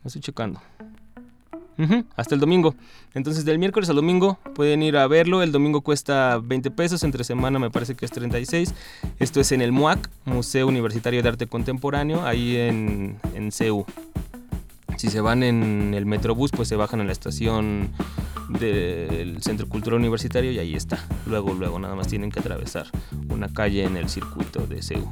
[0.04, 0.60] Estoy checando.
[2.16, 2.74] Hasta el domingo.
[3.14, 5.44] Entonces del miércoles al domingo pueden ir a verlo.
[5.44, 8.74] El domingo cuesta 20 pesos, entre semana me parece que es 36.
[9.20, 13.86] Esto es en el MUAC, Museo Universitario de Arte Contemporáneo, ahí en, en CEU.
[14.98, 17.92] Si se van en el Metrobús, pues se bajan en la estación
[18.50, 21.06] del Centro Cultural Universitario y ahí está.
[21.26, 22.88] Luego, luego, nada más tienen que atravesar
[23.30, 25.10] una calle en el circuito de CEU.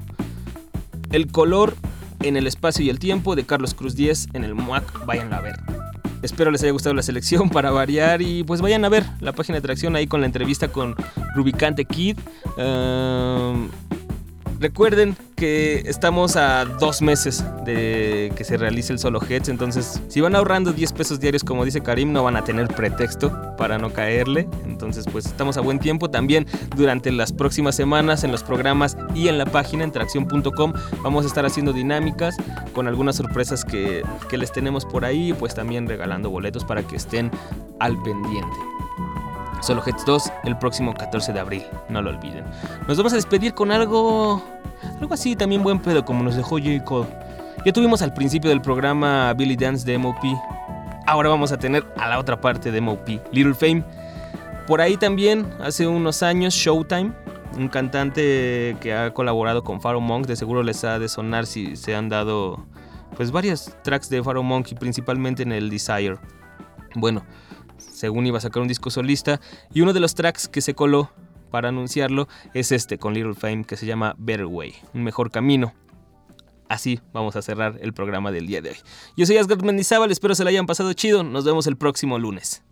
[1.12, 1.76] El color
[2.22, 5.42] en el espacio y el tiempo de Carlos Cruz 10 en el MUAC, vayan a
[5.42, 5.56] ver.
[6.22, 9.56] Espero les haya gustado la selección para variar y pues vayan a ver la página
[9.56, 10.96] de atracción ahí con la entrevista con
[11.34, 12.18] Rubicante Kid.
[12.58, 13.70] Ehm,
[14.62, 20.22] recuerden que estamos a dos meses de que se realice el solo Heads, entonces si
[20.22, 23.92] van ahorrando 10 pesos diarios como dice Karim no van a tener pretexto para no
[23.92, 26.10] caerle, entonces pues estamos a buen tiempo.
[26.10, 26.46] También
[26.76, 31.28] durante las próximas semanas en los programas y en la página en tracción.com vamos a
[31.28, 32.36] estar haciendo dinámicas
[32.74, 36.96] con algunas sorpresas que, que les tenemos por ahí, pues también regalando boletos para que
[36.96, 37.32] estén
[37.80, 38.81] al pendiente.
[39.62, 42.44] Solo Heads 2 el próximo 14 de abril, no lo olviden.
[42.88, 44.44] Nos vamos a despedir con algo
[45.00, 46.84] algo así también buen pedo como nos dejó J.
[46.84, 47.08] Cole.
[47.66, 50.24] Ya tuvimos al principio del programa Billy Dance de MOP.
[51.06, 53.84] Ahora vamos a tener a la otra parte de MOP, Little Fame.
[54.68, 57.12] Por ahí también, hace unos años, Showtime,
[57.58, 61.76] un cantante que ha colaborado con Pharaoh Monk, de seguro les ha de sonar si
[61.76, 62.66] se han dado
[63.16, 66.18] pues varios tracks de Pharaoh Monk y principalmente en el Desire.
[66.96, 67.24] Bueno,
[67.92, 69.40] según iba a sacar un disco solista
[69.74, 71.12] y uno de los tracks que se coló
[71.52, 75.74] para anunciarlo es este con Little Fame que se llama Better Way, un mejor camino.
[76.70, 78.78] Así vamos a cerrar el programa del día de hoy.
[79.18, 81.22] Yo soy Asgard Mendizábal, espero se la hayan pasado chido.
[81.22, 82.64] Nos vemos el próximo lunes.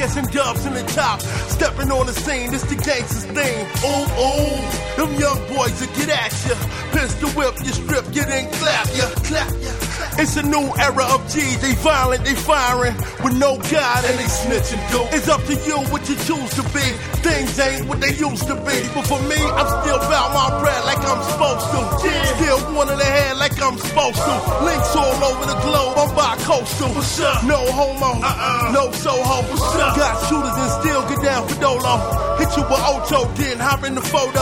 [0.00, 1.20] Glock, dubs in the top.
[1.20, 3.66] Stepping on the scene, this the gangsters thing.
[3.84, 6.56] Ooh, ooh, them young boys that get at ya.
[6.92, 9.79] Pistol whip, you strip, you then clap ya, clap ya.
[10.18, 11.40] It's a new era of G.
[11.56, 14.80] They violent, they firing with no God and they snitching.
[14.90, 15.08] Dude.
[15.14, 16.86] It's up to you what you choose to be.
[17.22, 18.78] Things ain't what they used to be.
[18.94, 21.80] But for me, I'm still about my bread like I'm supposed to.
[22.36, 24.64] Still one in the head like I'm supposed to.
[24.64, 26.88] Links all over the globe, I'm bi-coastal.
[26.94, 27.44] What's up?
[27.44, 28.72] No homo, uh-uh.
[28.72, 29.42] no soho.
[29.96, 32.29] Got shooters and still get down for dolo.
[32.40, 34.40] Hit you with Ocho, then hop in the photo.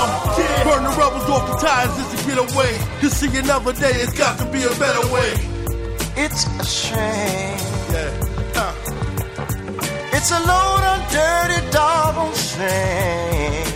[0.65, 2.79] Burn the rubbles off the tires just to get away.
[3.01, 5.33] To see another day, it's got to be a better way.
[6.17, 7.59] It's a shame.
[7.93, 8.23] Yeah.
[8.55, 8.75] Uh.
[10.17, 13.67] It's a load of dirty double shame.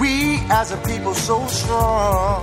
[0.00, 2.42] We as a people so strong,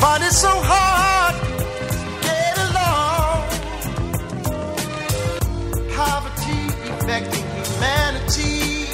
[0.00, 1.96] but it's so hard to
[2.26, 3.48] get along.
[5.94, 6.62] Poverty
[6.92, 7.43] affecting
[7.84, 8.86] humanity.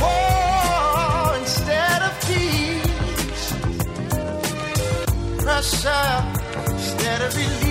[0.00, 3.44] War instead of peace.
[5.42, 6.24] Pressure
[6.72, 7.69] instead of.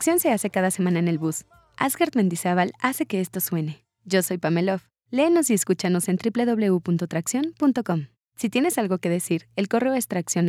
[0.00, 1.44] Tracción se hace cada semana en el bus.
[1.76, 3.84] Asgard Mendizábal hace que esto suene.
[4.06, 4.80] Yo soy Pamelov.
[5.10, 8.06] Léenos y escúchanos en www.tracción.com.
[8.34, 10.48] Si tienes algo que decir, el correo es tracción